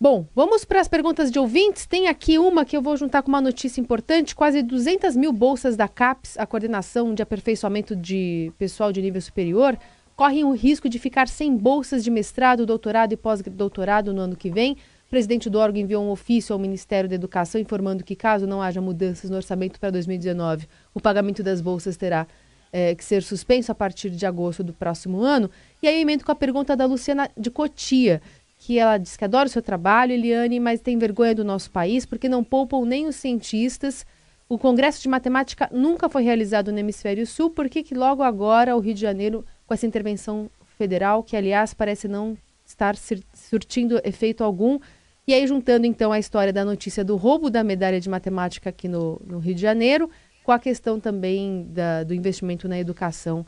Bom, 0.00 0.28
vamos 0.32 0.64
para 0.64 0.80
as 0.80 0.86
perguntas 0.86 1.28
de 1.28 1.40
ouvintes. 1.40 1.84
Tem 1.84 2.06
aqui 2.06 2.38
uma 2.38 2.64
que 2.64 2.76
eu 2.76 2.80
vou 2.80 2.96
juntar 2.96 3.20
com 3.20 3.30
uma 3.30 3.40
notícia 3.40 3.80
importante: 3.80 4.32
quase 4.32 4.62
200 4.62 5.16
mil 5.16 5.32
bolsas 5.32 5.76
da 5.76 5.88
CAPES, 5.88 6.38
a 6.38 6.46
Coordenação 6.46 7.12
de 7.12 7.20
Aperfeiçoamento 7.20 7.96
de 7.96 8.52
Pessoal 8.56 8.92
de 8.92 9.02
Nível 9.02 9.20
Superior, 9.20 9.76
correm 10.14 10.44
o 10.44 10.52
risco 10.52 10.88
de 10.88 11.00
ficar 11.00 11.26
sem 11.26 11.56
bolsas 11.56 12.04
de 12.04 12.12
mestrado, 12.12 12.64
doutorado 12.64 13.12
e 13.12 13.16
pós-doutorado 13.16 14.14
no 14.14 14.20
ano 14.20 14.36
que 14.36 14.52
vem. 14.52 14.74
O 15.08 15.10
presidente 15.10 15.50
do 15.50 15.58
órgão 15.58 15.80
enviou 15.80 16.04
um 16.04 16.10
ofício 16.10 16.52
ao 16.52 16.60
Ministério 16.60 17.08
da 17.08 17.16
Educação 17.16 17.60
informando 17.60 18.04
que, 18.04 18.14
caso 18.14 18.46
não 18.46 18.62
haja 18.62 18.80
mudanças 18.80 19.28
no 19.28 19.34
orçamento 19.34 19.80
para 19.80 19.90
2019, 19.90 20.68
o 20.94 21.00
pagamento 21.00 21.42
das 21.42 21.60
bolsas 21.60 21.96
terá 21.96 22.24
é, 22.72 22.94
que 22.94 23.04
ser 23.04 23.22
suspenso 23.22 23.72
a 23.72 23.74
partir 23.74 24.10
de 24.10 24.26
agosto 24.26 24.62
do 24.62 24.72
próximo 24.72 25.20
ano. 25.20 25.50
E 25.82 25.88
aí 25.88 25.96
eu 25.96 26.00
emendo 26.00 26.24
com 26.24 26.32
a 26.32 26.36
pergunta 26.36 26.76
da 26.76 26.86
Luciana 26.86 27.30
de 27.36 27.50
Cotia 27.50 28.20
que 28.58 28.78
ela 28.78 28.98
diz 28.98 29.16
que 29.16 29.24
adora 29.24 29.46
o 29.46 29.50
seu 29.50 29.62
trabalho, 29.62 30.12
Eliane, 30.12 30.58
mas 30.58 30.80
tem 30.80 30.98
vergonha 30.98 31.34
do 31.34 31.44
nosso 31.44 31.70
país 31.70 32.04
porque 32.04 32.28
não 32.28 32.42
poupam 32.42 32.84
nem 32.84 33.06
os 33.06 33.16
cientistas. 33.16 34.04
O 34.48 34.58
Congresso 34.58 35.00
de 35.00 35.08
Matemática 35.08 35.68
nunca 35.72 36.08
foi 36.08 36.22
realizado 36.22 36.72
no 36.72 36.78
Hemisfério 36.78 37.26
Sul, 37.26 37.50
por 37.50 37.68
que 37.68 37.94
logo 37.94 38.22
agora 38.22 38.76
o 38.76 38.80
Rio 38.80 38.94
de 38.94 39.00
Janeiro, 39.00 39.44
com 39.66 39.74
essa 39.74 39.86
intervenção 39.86 40.50
federal, 40.76 41.22
que 41.22 41.36
aliás 41.36 41.72
parece 41.72 42.08
não 42.08 42.36
estar 42.66 42.96
surtindo 43.32 44.00
efeito 44.04 44.42
algum, 44.42 44.78
e 45.26 45.34
aí 45.34 45.46
juntando 45.46 45.86
então 45.86 46.10
a 46.10 46.18
história 46.18 46.52
da 46.52 46.64
notícia 46.64 47.04
do 47.04 47.16
roubo 47.16 47.50
da 47.50 47.62
medalha 47.62 48.00
de 48.00 48.08
matemática 48.08 48.70
aqui 48.70 48.88
no, 48.88 49.20
no 49.24 49.38
Rio 49.38 49.54
de 49.54 49.60
Janeiro, 49.60 50.10
com 50.42 50.50
a 50.50 50.58
questão 50.58 50.98
também 50.98 51.66
da, 51.70 52.02
do 52.02 52.14
investimento 52.14 52.66
na 52.66 52.78
educação 52.78 53.46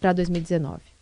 para 0.00 0.12
2019. 0.12 0.95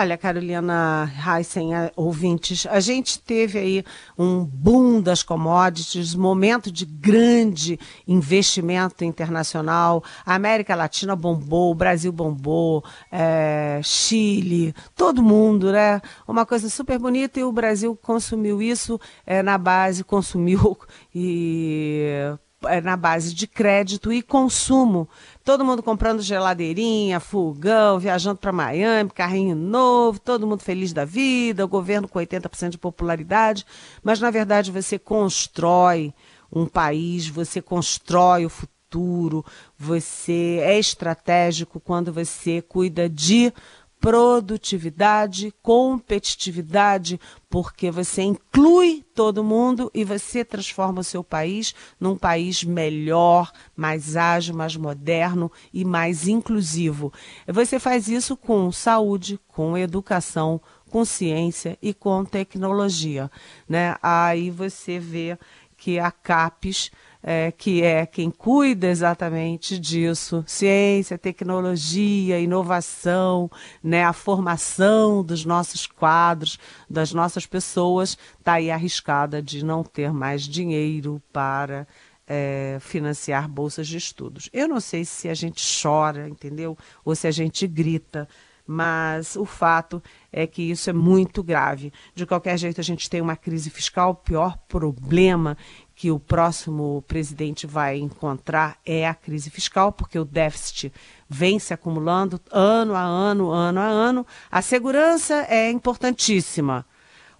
Olha, 0.00 0.16
Carolina 0.16 1.12
Heisen, 1.26 1.70
ouvintes, 1.96 2.68
a 2.70 2.78
gente 2.78 3.18
teve 3.18 3.58
aí 3.58 3.84
um 4.16 4.44
boom 4.44 5.00
das 5.00 5.24
commodities, 5.24 6.14
momento 6.14 6.70
de 6.70 6.86
grande 6.86 7.76
investimento 8.06 9.04
internacional. 9.04 10.04
A 10.24 10.36
América 10.36 10.76
Latina 10.76 11.16
bombou, 11.16 11.72
o 11.72 11.74
Brasil 11.74 12.12
bombou, 12.12 12.84
é, 13.10 13.80
Chile, 13.82 14.72
todo 14.94 15.20
mundo, 15.20 15.72
né? 15.72 16.00
Uma 16.28 16.46
coisa 16.46 16.70
super 16.70 16.96
bonita 16.96 17.40
e 17.40 17.42
o 17.42 17.50
Brasil 17.50 17.98
consumiu 18.00 18.62
isso 18.62 19.00
é, 19.26 19.42
na 19.42 19.58
base, 19.58 20.04
consumiu 20.04 20.78
e 21.12 22.38
na 22.82 22.96
base 22.96 23.32
de 23.32 23.46
crédito 23.46 24.12
e 24.12 24.20
consumo. 24.20 25.08
Todo 25.44 25.64
mundo 25.64 25.82
comprando 25.82 26.20
geladeirinha, 26.20 27.20
fogão, 27.20 27.98
viajando 27.98 28.38
para 28.38 28.52
Miami, 28.52 29.10
carrinho 29.10 29.54
novo, 29.54 30.18
todo 30.18 30.46
mundo 30.46 30.62
feliz 30.62 30.92
da 30.92 31.04
vida, 31.04 31.64
o 31.64 31.68
governo 31.68 32.08
com 32.08 32.18
80% 32.18 32.70
de 32.70 32.78
popularidade. 32.78 33.64
Mas, 34.02 34.20
na 34.20 34.30
verdade, 34.30 34.72
você 34.72 34.98
constrói 34.98 36.12
um 36.52 36.66
país, 36.66 37.28
você 37.28 37.62
constrói 37.62 38.44
o 38.44 38.50
futuro, 38.50 39.44
você 39.76 40.58
é 40.62 40.78
estratégico 40.78 41.78
quando 41.78 42.12
você 42.12 42.62
cuida 42.62 43.08
de 43.08 43.52
produtividade, 44.00 45.52
competitividade, 45.62 47.20
porque 47.50 47.90
você 47.90 48.22
inclui 48.22 49.04
todo 49.14 49.42
mundo 49.42 49.90
e 49.92 50.04
você 50.04 50.44
transforma 50.44 51.00
o 51.00 51.04
seu 51.04 51.24
país 51.24 51.74
num 51.98 52.16
país 52.16 52.62
melhor, 52.62 53.50
mais 53.74 54.16
ágil, 54.16 54.54
mais 54.54 54.76
moderno 54.76 55.50
e 55.72 55.84
mais 55.84 56.28
inclusivo. 56.28 57.12
Você 57.46 57.78
faz 57.78 58.08
isso 58.08 58.36
com 58.36 58.70
saúde, 58.70 59.40
com 59.48 59.76
educação, 59.76 60.60
com 60.90 61.04
ciência 61.04 61.76
e 61.82 61.92
com 61.92 62.24
tecnologia. 62.24 63.30
Né? 63.68 63.96
Aí 64.02 64.50
você 64.50 64.98
vê 64.98 65.38
que 65.76 65.98
a 65.98 66.10
CAPES 66.10 66.90
é, 67.30 67.52
que 67.52 67.82
é 67.82 68.06
quem 68.06 68.30
cuida 68.30 68.86
exatamente 68.86 69.78
disso, 69.78 70.42
ciência, 70.46 71.18
tecnologia, 71.18 72.40
inovação, 72.40 73.50
né, 73.84 74.02
a 74.02 74.14
formação 74.14 75.22
dos 75.22 75.44
nossos 75.44 75.86
quadros, 75.86 76.58
das 76.88 77.12
nossas 77.12 77.44
pessoas, 77.44 78.16
está 78.38 78.54
aí 78.54 78.70
arriscada 78.70 79.42
de 79.42 79.62
não 79.62 79.84
ter 79.84 80.10
mais 80.10 80.44
dinheiro 80.44 81.20
para 81.30 81.86
é, 82.26 82.78
financiar 82.80 83.46
bolsas 83.46 83.86
de 83.86 83.98
estudos. 83.98 84.48
Eu 84.50 84.66
não 84.66 84.80
sei 84.80 85.04
se 85.04 85.28
a 85.28 85.34
gente 85.34 85.62
chora, 85.82 86.30
entendeu? 86.30 86.78
Ou 87.04 87.14
se 87.14 87.26
a 87.26 87.30
gente 87.30 87.66
grita, 87.66 88.26
mas 88.66 89.34
o 89.34 89.46
fato 89.46 90.02
é 90.30 90.46
que 90.46 90.62
isso 90.62 90.90
é 90.90 90.92
muito 90.92 91.42
grave. 91.42 91.90
De 92.14 92.26
qualquer 92.26 92.58
jeito, 92.58 92.78
a 92.78 92.84
gente 92.84 93.08
tem 93.08 93.20
uma 93.20 93.34
crise 93.34 93.70
fiscal. 93.70 94.10
O 94.10 94.14
pior 94.14 94.58
problema 94.68 95.56
que 95.98 96.12
o 96.12 96.20
próximo 96.20 97.02
presidente 97.08 97.66
vai 97.66 97.98
encontrar 97.98 98.78
é 98.86 99.04
a 99.04 99.12
crise 99.12 99.50
fiscal, 99.50 99.90
porque 99.90 100.16
o 100.16 100.24
déficit 100.24 100.92
vem 101.28 101.58
se 101.58 101.74
acumulando 101.74 102.40
ano 102.52 102.94
a 102.94 103.02
ano, 103.02 103.50
ano 103.50 103.80
a 103.80 103.86
ano. 103.86 104.24
A 104.48 104.62
segurança 104.62 105.44
é 105.48 105.68
importantíssima. 105.72 106.86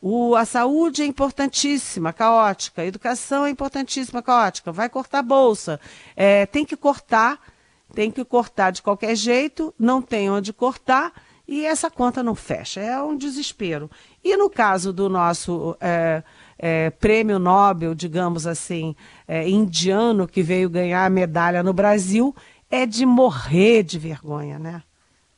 O, 0.02 0.34
a 0.34 0.44
saúde 0.44 1.02
é 1.02 1.06
importantíssima, 1.06 2.12
caótica. 2.12 2.82
A 2.82 2.86
educação 2.86 3.46
é 3.46 3.50
importantíssima, 3.50 4.20
caótica. 4.24 4.72
Vai 4.72 4.88
cortar 4.88 5.20
a 5.20 5.22
bolsa. 5.22 5.78
É, 6.16 6.44
tem 6.44 6.64
que 6.64 6.76
cortar 6.76 7.40
tem 7.94 8.10
que 8.10 8.24
cortar 8.24 8.70
de 8.70 8.82
qualquer 8.82 9.14
jeito, 9.16 9.74
não 9.78 10.02
tem 10.02 10.30
onde 10.30 10.52
cortar 10.52 11.12
e 11.46 11.64
essa 11.64 11.90
conta 11.90 12.22
não 12.22 12.34
fecha. 12.34 12.80
É 12.80 13.00
um 13.02 13.16
desespero. 13.16 13.90
E 14.22 14.36
no 14.36 14.50
caso 14.50 14.92
do 14.92 15.08
nosso 15.08 15.76
é, 15.80 16.22
é, 16.58 16.90
prêmio 16.90 17.38
Nobel, 17.38 17.94
digamos 17.94 18.46
assim, 18.46 18.94
é, 19.26 19.48
indiano, 19.48 20.26
que 20.26 20.42
veio 20.42 20.68
ganhar 20.68 21.04
a 21.04 21.10
medalha 21.10 21.62
no 21.62 21.72
Brasil, 21.72 22.34
é 22.70 22.84
de 22.84 23.06
morrer 23.06 23.82
de 23.82 23.98
vergonha, 23.98 24.58
né? 24.58 24.82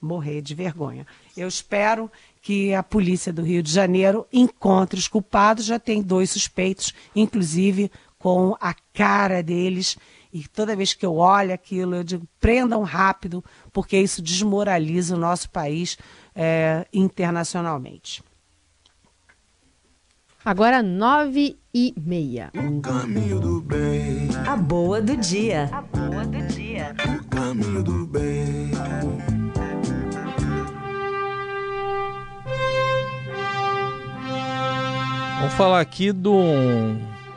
Morrer 0.00 0.40
de 0.40 0.54
vergonha. 0.54 1.06
Eu 1.36 1.46
espero 1.46 2.10
que 2.40 2.74
a 2.74 2.82
polícia 2.82 3.32
do 3.32 3.42
Rio 3.42 3.62
de 3.62 3.70
Janeiro 3.70 4.26
encontre 4.32 4.98
os 4.98 5.06
culpados. 5.06 5.66
Já 5.66 5.78
tem 5.78 6.00
dois 6.02 6.30
suspeitos, 6.30 6.94
inclusive 7.14 7.90
com 8.18 8.56
a 8.60 8.74
cara 8.94 9.42
deles 9.42 9.98
e 10.32 10.46
toda 10.46 10.76
vez 10.76 10.94
que 10.94 11.04
eu 11.04 11.16
olho 11.16 11.52
aquilo, 11.52 11.96
eu 11.96 12.04
digo: 12.04 12.26
prendam 12.38 12.82
rápido, 12.82 13.44
porque 13.72 13.98
isso 13.98 14.22
desmoraliza 14.22 15.16
o 15.16 15.18
nosso 15.18 15.50
país 15.50 15.98
é, 16.34 16.86
internacionalmente. 16.92 18.22
Agora 20.42 20.82
nove 20.82 21.58
e 21.72 21.92
meia. 22.00 22.50
O 22.54 22.80
caminho 22.80 23.38
do 23.38 23.60
bem. 23.60 24.30
A 24.48 24.56
boa 24.56 25.02
do 25.02 25.14
dia. 25.14 25.68
A 25.70 25.82
boa 25.82 26.24
do 26.24 26.42
dia. 26.46 26.96
O 27.04 27.24
caminho 27.28 27.82
do 27.82 28.06
bem. 28.06 28.70
Vamos 35.40 35.54
falar 35.54 35.80
aqui 35.80 36.10
do, 36.10 36.32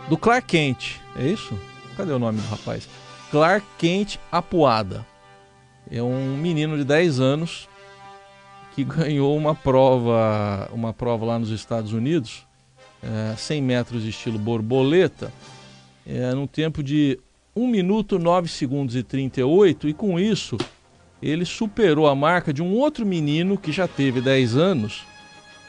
do 0.08 0.18
Clark 0.18 0.48
Kent, 0.48 1.02
é 1.18 1.28
isso? 1.28 1.60
Cadê 1.98 2.14
o 2.14 2.20
nome 2.20 2.40
do 2.40 2.48
rapaz? 2.48 2.88
Clark 3.30 3.66
Kent 3.78 4.18
Apuada. 4.32 5.06
É 5.92 6.02
um 6.02 6.38
menino 6.38 6.78
de 6.78 6.86
10 6.86 7.20
anos 7.20 7.68
que 8.74 8.86
ganhou 8.86 9.36
uma 9.36 9.54
prova, 9.54 10.70
uma 10.72 10.94
prova 10.94 11.26
lá 11.26 11.38
nos 11.38 11.50
Estados 11.50 11.92
Unidos, 11.92 12.48
é, 13.04 13.36
100 13.36 13.62
metros 13.62 14.06
estilo 14.06 14.40
borboleta, 14.40 15.32
é, 16.06 16.34
num 16.34 16.48
tempo 16.48 16.82
de 16.82 17.20
1 17.56 17.68
minuto 17.68 18.18
9 18.18 18.48
segundos 18.48 18.96
e 18.96 19.04
38, 19.04 19.90
e 19.90 19.94
com 19.94 20.20
isso 20.20 20.58
ele 21.22 21.46
superou 21.46 22.08
a 22.08 22.16
marca 22.16 22.52
de 22.54 22.62
um 22.62 22.74
outro 22.74 23.06
menino 23.06 23.58
que 23.58 23.72
já 23.72 23.88
teve 23.88 24.20
10 24.20 24.58
anos, 24.58 25.04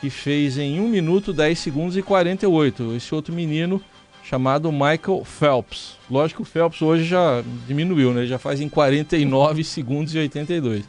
que 0.00 0.10
fez 0.10 0.58
em 0.58 0.80
1 0.80 0.88
minuto 0.88 1.32
10 1.32 1.58
segundos 1.58 1.96
e 1.96 2.02
48. 2.02 2.94
Esse 2.96 3.14
outro 3.14 3.32
menino 3.32 3.80
chamado 4.24 4.72
Michael 4.72 5.24
Phelps. 5.24 5.96
Lógico 6.10 6.42
que 6.42 6.48
o 6.48 6.50
Phelps 6.50 6.82
hoje 6.82 7.04
já 7.04 7.44
diminuiu, 7.66 8.12
né? 8.12 8.22
Ele 8.22 8.26
já 8.28 8.38
faz 8.38 8.60
em 8.60 8.68
49 8.68 9.62
segundos 9.62 10.14
e 10.14 10.18
82. 10.18 10.84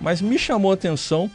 Mas 0.00 0.20
me 0.20 0.38
chamou 0.38 0.70
a 0.70 0.74
atenção, 0.74 1.30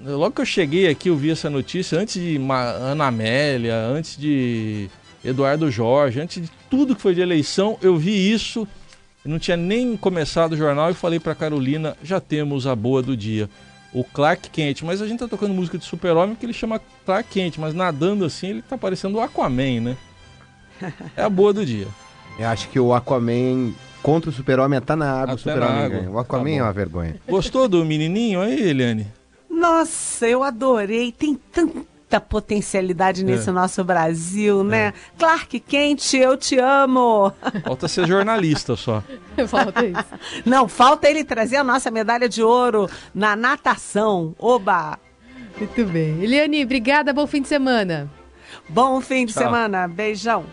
logo 0.00 0.32
que 0.32 0.40
eu 0.40 0.46
cheguei 0.46 0.88
aqui, 0.88 1.08
eu 1.08 1.16
vi 1.16 1.30
essa 1.30 1.48
notícia, 1.48 1.98
antes 1.98 2.20
de 2.20 2.38
Ana 2.80 3.06
Amélia, 3.06 3.76
antes 3.76 4.16
de 4.16 4.88
Eduardo 5.24 5.70
Jorge, 5.70 6.20
antes 6.20 6.42
de 6.42 6.50
tudo 6.68 6.94
que 6.96 7.00
foi 7.02 7.14
de 7.14 7.20
eleição, 7.20 7.78
eu 7.80 7.96
vi 7.96 8.32
isso, 8.32 8.66
não 9.24 9.38
tinha 9.38 9.56
nem 9.56 9.96
começado 9.96 10.52
o 10.52 10.56
jornal 10.56 10.90
e 10.90 10.94
falei 10.94 11.18
para 11.20 11.34
Carolina, 11.34 11.96
já 12.02 12.20
temos 12.20 12.66
a 12.66 12.74
boa 12.74 13.02
do 13.02 13.16
dia. 13.16 13.48
O 13.94 14.02
Clark 14.02 14.48
Kent, 14.50 14.82
mas 14.82 15.02
a 15.02 15.06
gente 15.06 15.18
tá 15.20 15.28
tocando 15.28 15.52
música 15.52 15.76
de 15.76 15.84
super-homem 15.84 16.34
que 16.34 16.46
ele 16.46 16.54
chama 16.54 16.80
Clark 17.04 17.28
Kent, 17.30 17.58
mas 17.58 17.74
nadando 17.74 18.24
assim 18.24 18.48
ele 18.48 18.62
tá 18.62 18.76
parecendo 18.78 19.18
o 19.18 19.20
Aquaman, 19.20 19.80
né? 19.80 19.96
É 21.16 21.22
a 21.22 21.28
boa 21.28 21.52
do 21.52 21.64
dia. 21.64 21.86
Eu 22.38 22.48
acho 22.48 22.68
que 22.70 22.80
o 22.80 22.92
Aquaman 22.94 23.72
contra 24.02 24.30
o 24.30 24.32
Super-Homem 24.32 24.80
tá 24.80 24.96
na 24.96 25.12
água, 25.12 25.24
Até 25.24 25.34
o 25.34 25.38
Super-Homem 25.38 25.88
ganha. 25.90 26.10
O 26.10 26.14
Tá 26.14 26.20
Aquaman 26.22 26.44
bom. 26.50 26.56
é 26.58 26.62
uma 26.62 26.72
vergonha. 26.72 27.16
Gostou 27.28 27.68
do 27.68 27.84
menininho 27.84 28.40
aí, 28.40 28.60
Eliane? 28.70 29.06
Nossa, 29.62 30.26
eu 30.26 30.42
adorei. 30.42 31.12
Tem 31.12 31.34
tanta 31.52 32.20
potencialidade 32.20 33.24
nesse 33.24 33.48
É. 33.48 33.52
nosso 33.52 33.82
Brasil, 33.84 34.62
né? 34.64 34.92
Clark 35.16 35.58
Kent, 35.60 36.14
eu 36.14 36.36
te 36.36 36.58
amo. 36.58 37.32
Falta 37.64 37.86
ser 37.88 38.06
jornalista 38.06 38.74
só. 38.76 39.02
Falta 39.48 39.86
isso. 39.86 40.04
Não, 40.44 40.68
falta 40.68 41.08
ele 41.08 41.24
trazer 41.24 41.56
a 41.56 41.64
nossa 41.64 41.90
medalha 41.90 42.28
de 42.28 42.42
ouro 42.42 42.90
na 43.14 43.34
natação. 43.36 44.34
Oba! 44.38 44.98
Muito 45.56 45.84
bem. 45.86 46.22
Eliane, 46.22 46.64
obrigada, 46.64 47.12
bom 47.12 47.26
fim 47.26 47.40
de 47.40 47.48
semana. 47.48 48.10
Bom 48.68 49.00
fim 49.00 49.24
de 49.26 49.32
Tchau. 49.32 49.44
semana. 49.44 49.86
Beijão. 49.88 50.44